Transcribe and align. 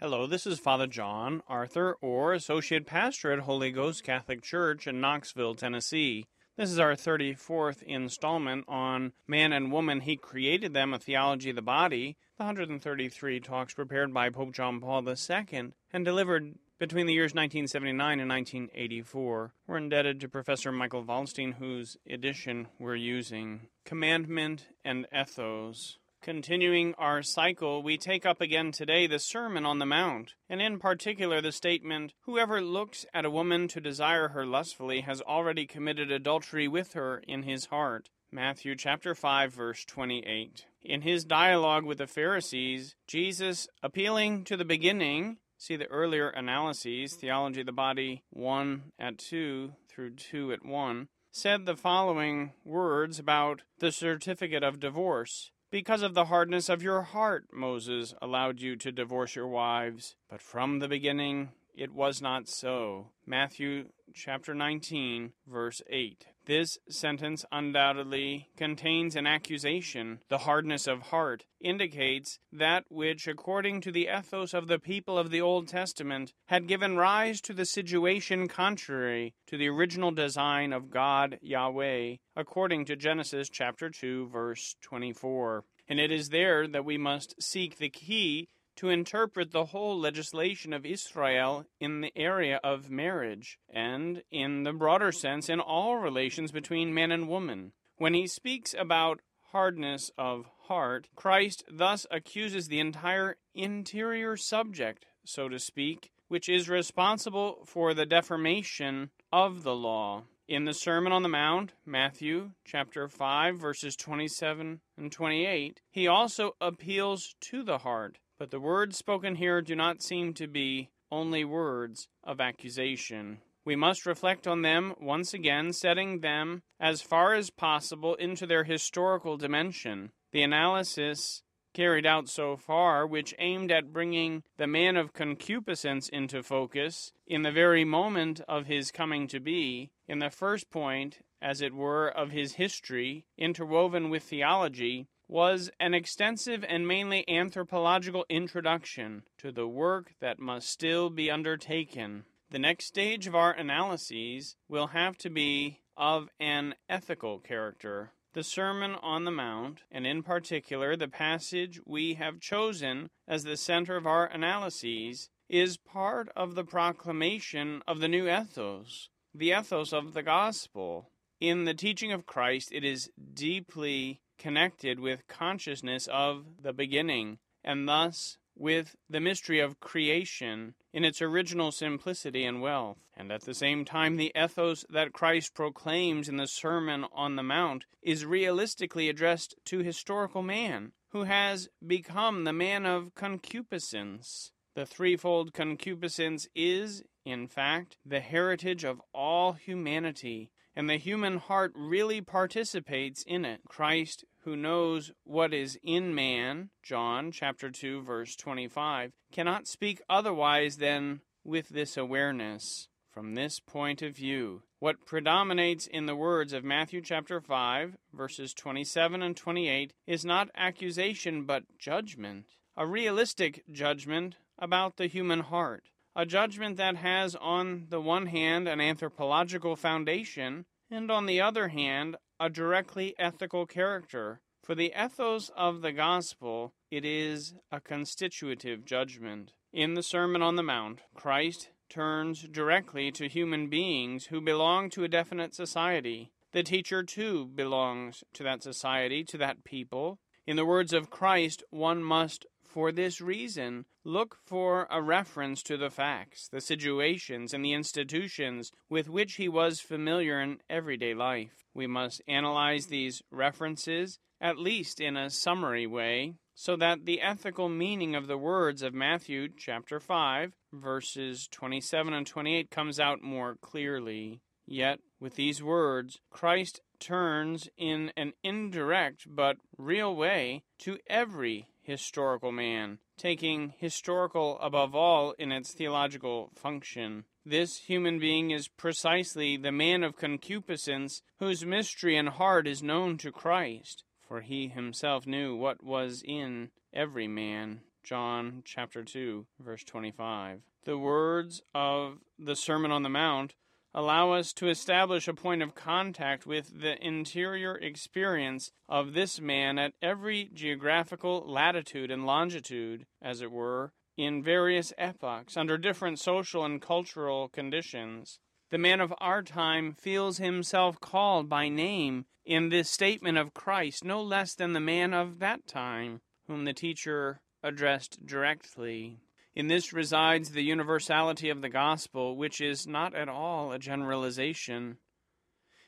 Hello, 0.00 0.28
this 0.28 0.46
is 0.46 0.60
Father 0.60 0.86
John 0.86 1.42
Arthur, 1.48 1.96
or 2.00 2.32
Associate 2.32 2.86
Pastor 2.86 3.32
at 3.32 3.40
Holy 3.40 3.72
Ghost 3.72 4.04
Catholic 4.04 4.42
Church 4.42 4.86
in 4.86 5.00
Knoxville, 5.00 5.56
Tennessee. 5.56 6.26
This 6.56 6.70
is 6.70 6.78
our 6.78 6.92
34th 6.92 7.82
installment 7.82 8.64
on 8.68 9.12
Man 9.26 9.52
and 9.52 9.72
Woman. 9.72 10.02
He 10.02 10.16
created 10.16 10.72
them, 10.72 10.94
a 10.94 11.00
theology 11.00 11.50
of 11.50 11.56
the 11.56 11.62
body. 11.62 12.16
The 12.36 12.44
133 12.44 13.40
talks 13.40 13.74
prepared 13.74 14.14
by 14.14 14.30
Pope 14.30 14.52
John 14.52 14.80
Paul 14.80 15.04
II 15.04 15.72
and 15.92 16.04
delivered 16.04 16.54
between 16.78 17.06
the 17.06 17.14
years 17.14 17.34
1979 17.34 18.20
and 18.20 18.30
1984. 18.30 19.52
We're 19.66 19.78
indebted 19.78 20.20
to 20.20 20.28
Professor 20.28 20.70
Michael 20.70 21.04
Waldstein, 21.04 21.54
whose 21.54 21.96
edition 22.08 22.68
we're 22.78 22.94
using. 22.94 23.62
Commandment 23.84 24.68
and 24.84 25.08
Ethos. 25.12 25.98
Continuing 26.20 26.94
our 26.98 27.22
cycle, 27.22 27.80
we 27.80 27.96
take 27.96 28.26
up 28.26 28.40
again 28.40 28.72
today 28.72 29.06
the 29.06 29.20
Sermon 29.20 29.64
on 29.64 29.78
the 29.78 29.86
Mount, 29.86 30.34
and 30.48 30.60
in 30.60 30.80
particular 30.80 31.40
the 31.40 31.52
statement, 31.52 32.12
Whoever 32.22 32.60
looks 32.60 33.06
at 33.14 33.24
a 33.24 33.30
woman 33.30 33.68
to 33.68 33.80
desire 33.80 34.28
her 34.28 34.44
lustfully 34.44 35.02
has 35.02 35.22
already 35.22 35.64
committed 35.64 36.10
adultery 36.10 36.66
with 36.66 36.94
her 36.94 37.18
in 37.18 37.44
his 37.44 37.66
heart. 37.66 38.10
Matthew 38.32 38.74
chapter 38.74 39.14
5 39.14 39.52
verse 39.52 39.84
28. 39.84 40.66
In 40.82 41.02
his 41.02 41.24
dialogue 41.24 41.84
with 41.84 41.98
the 41.98 42.06
Pharisees, 42.08 42.96
Jesus 43.06 43.68
appealing 43.82 44.44
to 44.44 44.56
the 44.56 44.64
beginning, 44.64 45.38
see 45.56 45.76
the 45.76 45.86
earlier 45.86 46.28
analyses, 46.30 47.14
Theology 47.14 47.60
of 47.60 47.66
the 47.66 47.72
Body 47.72 48.24
1 48.30 48.92
at 48.98 49.18
2 49.18 49.72
through 49.88 50.16
2 50.16 50.52
at 50.52 50.64
1, 50.64 51.08
said 51.30 51.64
the 51.64 51.76
following 51.76 52.52
words 52.64 53.20
about 53.20 53.62
the 53.78 53.92
certificate 53.92 54.64
of 54.64 54.80
divorce. 54.80 55.52
Because 55.70 56.00
of 56.00 56.14
the 56.14 56.26
hardness 56.26 56.70
of 56.70 56.82
your 56.82 57.02
heart, 57.02 57.46
Moses 57.52 58.14
allowed 58.22 58.60
you 58.60 58.74
to 58.76 58.90
divorce 58.90 59.36
your 59.36 59.48
wives. 59.48 60.16
But 60.30 60.40
from 60.40 60.78
the 60.78 60.88
beginning 60.88 61.50
it 61.74 61.92
was 61.92 62.22
not 62.22 62.48
so. 62.48 63.08
Matthew 63.26 63.90
chapter 64.14 64.54
19, 64.54 65.32
verse 65.46 65.82
8. 65.88 66.26
This 66.48 66.78
sentence 66.88 67.44
undoubtedly 67.52 68.48
contains 68.56 69.16
an 69.16 69.26
accusation. 69.26 70.20
The 70.30 70.38
hardness 70.38 70.86
of 70.86 71.02
heart 71.02 71.44
indicates 71.60 72.38
that 72.50 72.84
which, 72.88 73.28
according 73.28 73.82
to 73.82 73.92
the 73.92 74.08
ethos 74.08 74.54
of 74.54 74.66
the 74.66 74.78
people 74.78 75.18
of 75.18 75.30
the 75.30 75.42
Old 75.42 75.68
Testament, 75.68 76.32
had 76.46 76.66
given 76.66 76.96
rise 76.96 77.42
to 77.42 77.52
the 77.52 77.66
situation 77.66 78.48
contrary 78.48 79.34
to 79.48 79.58
the 79.58 79.68
original 79.68 80.10
design 80.10 80.72
of 80.72 80.88
God 80.88 81.38
Yahweh, 81.42 82.16
according 82.34 82.86
to 82.86 82.96
Genesis 82.96 83.50
chapter 83.50 83.90
2, 83.90 84.28
verse 84.28 84.74
24. 84.80 85.64
And 85.86 86.00
it 86.00 86.10
is 86.10 86.30
there 86.30 86.66
that 86.66 86.86
we 86.86 86.96
must 86.96 87.42
seek 87.42 87.76
the 87.76 87.90
key 87.90 88.48
to 88.78 88.90
interpret 88.90 89.50
the 89.50 89.64
whole 89.64 89.98
legislation 89.98 90.72
of 90.72 90.86
Israel 90.86 91.66
in 91.80 92.00
the 92.00 92.12
area 92.14 92.60
of 92.62 92.88
marriage, 92.88 93.58
and 93.68 94.22
in 94.30 94.62
the 94.62 94.72
broader 94.72 95.10
sense 95.10 95.48
in 95.48 95.58
all 95.58 95.96
relations 95.96 96.52
between 96.52 96.94
man 96.94 97.10
and 97.10 97.26
woman. 97.26 97.72
When 97.96 98.14
he 98.14 98.28
speaks 98.28 98.76
about 98.78 99.20
hardness 99.50 100.12
of 100.16 100.46
heart, 100.68 101.08
Christ 101.16 101.64
thus 101.68 102.06
accuses 102.12 102.68
the 102.68 102.78
entire 102.78 103.38
interior 103.52 104.36
subject, 104.36 105.06
so 105.24 105.48
to 105.48 105.58
speak, 105.58 106.12
which 106.28 106.48
is 106.48 106.68
responsible 106.68 107.64
for 107.66 107.94
the 107.94 108.06
deformation 108.06 109.10
of 109.32 109.64
the 109.64 109.74
law. 109.74 110.22
In 110.46 110.66
the 110.66 110.72
Sermon 110.72 111.10
on 111.10 111.24
the 111.24 111.28
Mount, 111.28 111.72
Matthew 111.84 112.52
chapter 112.64 113.08
5 113.08 113.58
verses 113.58 113.96
27 113.96 114.80
and 114.96 115.10
28, 115.10 115.80
he 115.90 116.06
also 116.06 116.54
appeals 116.60 117.34
to 117.40 117.64
the 117.64 117.78
heart 117.78 118.18
but 118.38 118.50
the 118.50 118.60
words 118.60 118.96
spoken 118.96 119.34
here 119.34 119.60
do 119.60 119.74
not 119.74 120.02
seem 120.02 120.32
to 120.34 120.46
be 120.46 120.90
only 121.10 121.44
words 121.44 122.08
of 122.22 122.40
accusation. 122.40 123.38
We 123.64 123.76
must 123.76 124.06
reflect 124.06 124.46
on 124.46 124.62
them 124.62 124.94
once 125.00 125.34
again, 125.34 125.72
setting 125.72 126.20
them 126.20 126.62
as 126.80 127.02
far 127.02 127.34
as 127.34 127.50
possible 127.50 128.14
into 128.14 128.46
their 128.46 128.64
historical 128.64 129.36
dimension. 129.36 130.12
The 130.32 130.42
analysis 130.42 131.42
carried 131.74 132.06
out 132.06 132.28
so 132.28 132.56
far, 132.56 133.06
which 133.06 133.34
aimed 133.38 133.70
at 133.70 133.92
bringing 133.92 134.42
the 134.56 134.66
man 134.66 134.96
of 134.96 135.12
concupiscence 135.12 136.08
into 136.08 136.42
focus 136.42 137.12
in 137.26 137.42
the 137.42 137.52
very 137.52 137.84
moment 137.84 138.40
of 138.48 138.66
his 138.66 138.90
coming 138.90 139.28
to 139.28 139.38
be, 139.38 139.90
in 140.08 140.18
the 140.18 140.30
first 140.30 140.70
point, 140.70 141.18
as 141.40 141.60
it 141.60 141.74
were, 141.74 142.08
of 142.08 142.30
his 142.30 142.54
history, 142.54 143.26
interwoven 143.36 144.10
with 144.10 144.24
theology, 144.24 145.06
was 145.28 145.70
an 145.78 145.92
extensive 145.92 146.64
and 146.66 146.88
mainly 146.88 147.28
anthropological 147.28 148.24
introduction 148.30 149.22
to 149.36 149.52
the 149.52 149.68
work 149.68 150.14
that 150.20 150.40
must 150.40 150.70
still 150.70 151.10
be 151.10 151.30
undertaken. 151.30 152.24
The 152.50 152.58
next 152.58 152.86
stage 152.86 153.26
of 153.26 153.34
our 153.34 153.52
analyses 153.52 154.56
will 154.68 154.88
have 154.88 155.18
to 155.18 155.28
be 155.28 155.80
of 155.98 156.28
an 156.40 156.74
ethical 156.88 157.38
character. 157.38 158.12
The 158.32 158.42
Sermon 158.42 158.94
on 159.02 159.24
the 159.24 159.30
Mount, 159.30 159.82
and 159.90 160.06
in 160.06 160.22
particular 160.22 160.96
the 160.96 161.08
passage 161.08 161.80
we 161.84 162.14
have 162.14 162.40
chosen 162.40 163.10
as 163.26 163.44
the 163.44 163.56
center 163.56 163.96
of 163.96 164.06
our 164.06 164.26
analyses, 164.26 165.28
is 165.48 165.76
part 165.76 166.28
of 166.36 166.54
the 166.54 166.64
proclamation 166.64 167.82
of 167.86 168.00
the 168.00 168.08
new 168.08 168.28
ethos, 168.28 169.08
the 169.34 169.50
ethos 169.50 169.92
of 169.92 170.14
the 170.14 170.22
gospel. 170.22 171.10
In 171.40 171.64
the 171.64 171.74
teaching 171.74 172.12
of 172.12 172.26
Christ, 172.26 172.70
it 172.72 172.84
is 172.84 173.10
deeply 173.34 174.20
connected 174.38 175.00
with 175.00 175.26
consciousness 175.26 176.06
of 176.06 176.62
the 176.62 176.72
beginning, 176.72 177.38
and 177.62 177.88
thus 177.88 178.38
with 178.54 178.96
the 179.08 179.20
mystery 179.20 179.60
of 179.60 179.78
creation 179.80 180.74
in 180.92 181.04
its 181.04 181.22
original 181.22 181.70
simplicity 181.70 182.44
and 182.44 182.60
wealth. 182.60 182.98
And 183.16 183.30
at 183.30 183.42
the 183.42 183.54
same 183.54 183.84
time, 183.84 184.16
the 184.16 184.32
ethos 184.36 184.84
that 184.90 185.12
Christ 185.12 185.54
proclaims 185.54 186.28
in 186.28 186.36
the 186.36 186.46
Sermon 186.46 187.06
on 187.12 187.36
the 187.36 187.42
Mount 187.42 187.86
is 188.02 188.24
realistically 188.24 189.08
addressed 189.08 189.54
to 189.66 189.78
historical 189.78 190.42
man, 190.42 190.92
who 191.10 191.22
has 191.24 191.68
become 191.86 192.44
the 192.44 192.52
man 192.52 192.84
of 192.84 193.14
concupiscence. 193.14 194.52
The 194.74 194.86
threefold 194.86 195.52
concupiscence 195.52 196.48
is, 196.54 197.02
in 197.24 197.48
fact, 197.48 197.96
the 198.04 198.20
heritage 198.20 198.84
of 198.84 199.00
all 199.12 199.52
humanity, 199.54 200.50
and 200.78 200.88
the 200.88 200.96
human 200.96 201.38
heart 201.38 201.72
really 201.74 202.20
participates 202.20 203.24
in 203.24 203.44
it. 203.44 203.60
Christ, 203.66 204.24
who 204.44 204.54
knows 204.54 205.10
what 205.24 205.52
is 205.52 205.76
in 205.82 206.14
man, 206.14 206.70
John 206.84 207.32
chapter 207.32 207.68
2 207.68 208.02
verse 208.02 208.36
25, 208.36 209.10
cannot 209.32 209.66
speak 209.66 210.00
otherwise 210.08 210.76
than 210.76 211.22
with 211.42 211.70
this 211.70 211.96
awareness. 211.96 212.86
From 213.10 213.34
this 213.34 213.58
point 213.58 214.02
of 214.02 214.14
view, 214.14 214.62
what 214.78 215.04
predominates 215.04 215.88
in 215.88 216.06
the 216.06 216.14
words 216.14 216.52
of 216.52 216.62
Matthew 216.62 217.00
chapter 217.00 217.40
5 217.40 217.96
verses 218.14 218.54
27 218.54 219.20
and 219.20 219.36
28 219.36 219.92
is 220.06 220.24
not 220.24 220.48
accusation 220.54 221.42
but 221.42 221.64
judgment, 221.76 222.44
a 222.76 222.86
realistic 222.86 223.64
judgment 223.72 224.36
about 224.56 224.96
the 224.96 225.08
human 225.08 225.40
heart 225.40 225.90
a 226.18 226.26
judgment 226.26 226.76
that 226.76 226.96
has, 226.96 227.36
on 227.36 227.86
the 227.90 228.00
one 228.00 228.26
hand, 228.26 228.66
an 228.66 228.80
anthropological 228.80 229.76
foundation, 229.76 230.64
and 230.90 231.12
on 231.12 231.26
the 231.26 231.40
other 231.40 231.68
hand, 231.68 232.16
a 232.40 232.50
directly 232.50 233.14
ethical 233.20 233.64
character. 233.66 234.40
For 234.64 234.74
the 234.74 234.92
ethos 235.00 235.48
of 235.56 235.80
the 235.80 235.92
gospel, 235.92 236.74
it 236.90 237.04
is 237.04 237.54
a 237.70 237.80
constitutive 237.80 238.84
judgment. 238.84 239.52
In 239.72 239.94
the 239.94 240.02
Sermon 240.02 240.42
on 240.42 240.56
the 240.56 240.62
Mount, 240.64 241.02
Christ 241.14 241.70
turns 241.88 242.42
directly 242.42 243.12
to 243.12 243.28
human 243.28 243.68
beings 243.68 244.26
who 244.26 244.40
belong 244.40 244.90
to 244.90 245.04
a 245.04 245.08
definite 245.08 245.54
society. 245.54 246.32
The 246.52 246.64
teacher, 246.64 247.04
too, 247.04 247.46
belongs 247.46 248.24
to 248.34 248.42
that 248.42 248.64
society, 248.64 249.22
to 249.22 249.38
that 249.38 249.62
people. 249.62 250.18
In 250.48 250.56
the 250.56 250.66
words 250.66 250.92
of 250.92 251.10
Christ, 251.10 251.62
one 251.70 252.02
must 252.02 252.44
for 252.78 252.92
this 252.92 253.20
reason, 253.20 253.84
look 254.04 254.36
for 254.46 254.86
a 254.88 255.02
reference 255.02 255.64
to 255.64 255.76
the 255.76 255.90
facts, 255.90 256.46
the 256.46 256.60
situations, 256.60 257.52
and 257.52 257.64
the 257.64 257.72
institutions 257.72 258.70
with 258.88 259.08
which 259.08 259.34
he 259.34 259.48
was 259.48 259.80
familiar 259.80 260.40
in 260.40 260.58
everyday 260.70 261.12
life. 261.12 261.64
We 261.74 261.88
must 261.88 262.22
analyze 262.28 262.86
these 262.86 263.20
references, 263.32 264.20
at 264.40 264.58
least 264.58 265.00
in 265.00 265.16
a 265.16 265.28
summary 265.28 265.88
way, 265.88 266.34
so 266.54 266.76
that 266.76 267.04
the 267.04 267.20
ethical 267.20 267.68
meaning 267.68 268.14
of 268.14 268.28
the 268.28 268.38
words 268.38 268.82
of 268.82 268.94
Matthew 268.94 269.48
chapter 269.58 269.98
5, 269.98 270.52
verses 270.72 271.48
27 271.50 272.14
and 272.14 272.28
28 272.28 272.70
comes 272.70 273.00
out 273.00 273.20
more 273.20 273.56
clearly. 273.60 274.40
Yet, 274.68 275.00
with 275.18 275.34
these 275.34 275.60
words, 275.64 276.20
Christ 276.30 276.80
turns 277.00 277.68
in 277.76 278.12
an 278.16 278.34
indirect 278.44 279.26
but 279.28 279.56
real 279.76 280.14
way 280.14 280.62
to 280.78 280.98
every 281.08 281.66
historical 281.88 282.52
man, 282.52 282.98
taking 283.16 283.72
historical 283.78 284.58
above 284.60 284.94
all 284.94 285.32
in 285.38 285.50
its 285.50 285.72
theological 285.72 286.50
function. 286.54 287.24
This 287.46 287.78
human 287.78 288.18
being 288.18 288.50
is 288.50 288.68
precisely 288.68 289.56
the 289.56 289.72
man 289.72 290.04
of 290.04 290.18
concupiscence 290.18 291.22
whose 291.38 291.64
mystery 291.64 292.14
and 292.14 292.28
heart 292.28 292.66
is 292.66 292.82
known 292.82 293.16
to 293.18 293.32
Christ, 293.32 294.04
for 294.20 294.42
he 294.42 294.68
himself 294.68 295.26
knew 295.26 295.56
what 295.56 295.82
was 295.82 296.22
in 296.22 296.68
every 296.92 297.26
man. 297.26 297.80
John 298.04 298.62
chapter 298.66 299.02
2, 299.02 299.46
verse 299.58 299.82
25. 299.84 300.60
The 300.84 300.98
words 300.98 301.62
of 301.74 302.18
the 302.38 302.54
Sermon 302.54 302.90
on 302.90 303.02
the 303.02 303.08
Mount 303.08 303.54
allow 303.98 304.30
us 304.30 304.52
to 304.52 304.68
establish 304.68 305.26
a 305.26 305.34
point 305.34 305.60
of 305.60 305.74
contact 305.74 306.46
with 306.46 306.82
the 306.82 307.04
interior 307.04 307.74
experience 307.74 308.70
of 308.88 309.12
this 309.12 309.40
man 309.40 309.76
at 309.76 309.92
every 310.00 310.48
geographical 310.54 311.44
latitude 311.44 312.08
and 312.08 312.24
longitude, 312.24 313.04
as 313.20 313.40
it 313.40 313.50
were, 313.50 313.90
in 314.16 314.40
various 314.40 314.92
epochs, 314.96 315.56
under 315.56 315.76
different 315.76 316.20
social 316.20 316.64
and 316.64 316.80
cultural 316.80 317.48
conditions. 317.48 318.38
The 318.70 318.78
man 318.78 319.00
of 319.00 319.12
our 319.18 319.42
time 319.42 319.94
feels 319.94 320.38
himself 320.38 321.00
called 321.00 321.48
by 321.48 321.68
name 321.68 322.26
in 322.46 322.68
this 322.68 322.88
statement 322.88 323.36
of 323.36 323.52
Christ 323.52 324.04
no 324.04 324.22
less 324.22 324.54
than 324.54 324.74
the 324.74 324.80
man 324.80 325.12
of 325.12 325.40
that 325.40 325.66
time, 325.66 326.20
whom 326.46 326.66
the 326.66 326.72
teacher 326.72 327.40
addressed 327.64 328.24
directly. 328.24 329.18
In 329.58 329.66
this 329.66 329.92
resides 329.92 330.50
the 330.50 330.62
universality 330.62 331.50
of 331.50 331.62
the 331.62 331.68
gospel, 331.68 332.36
which 332.36 332.60
is 332.60 332.86
not 332.86 333.12
at 333.16 333.28
all 333.28 333.72
a 333.72 333.78
generalization. 333.80 334.98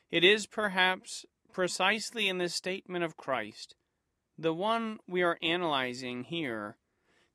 It 0.09 0.25
is 0.25 0.45
perhaps 0.45 1.25
precisely 1.53 2.27
in 2.27 2.37
this 2.37 2.53
statement 2.53 3.05
of 3.05 3.15
Christ, 3.15 3.77
the 4.37 4.53
one 4.53 4.97
we 5.07 5.23
are 5.23 5.37
analyzing 5.41 6.25
here, 6.25 6.75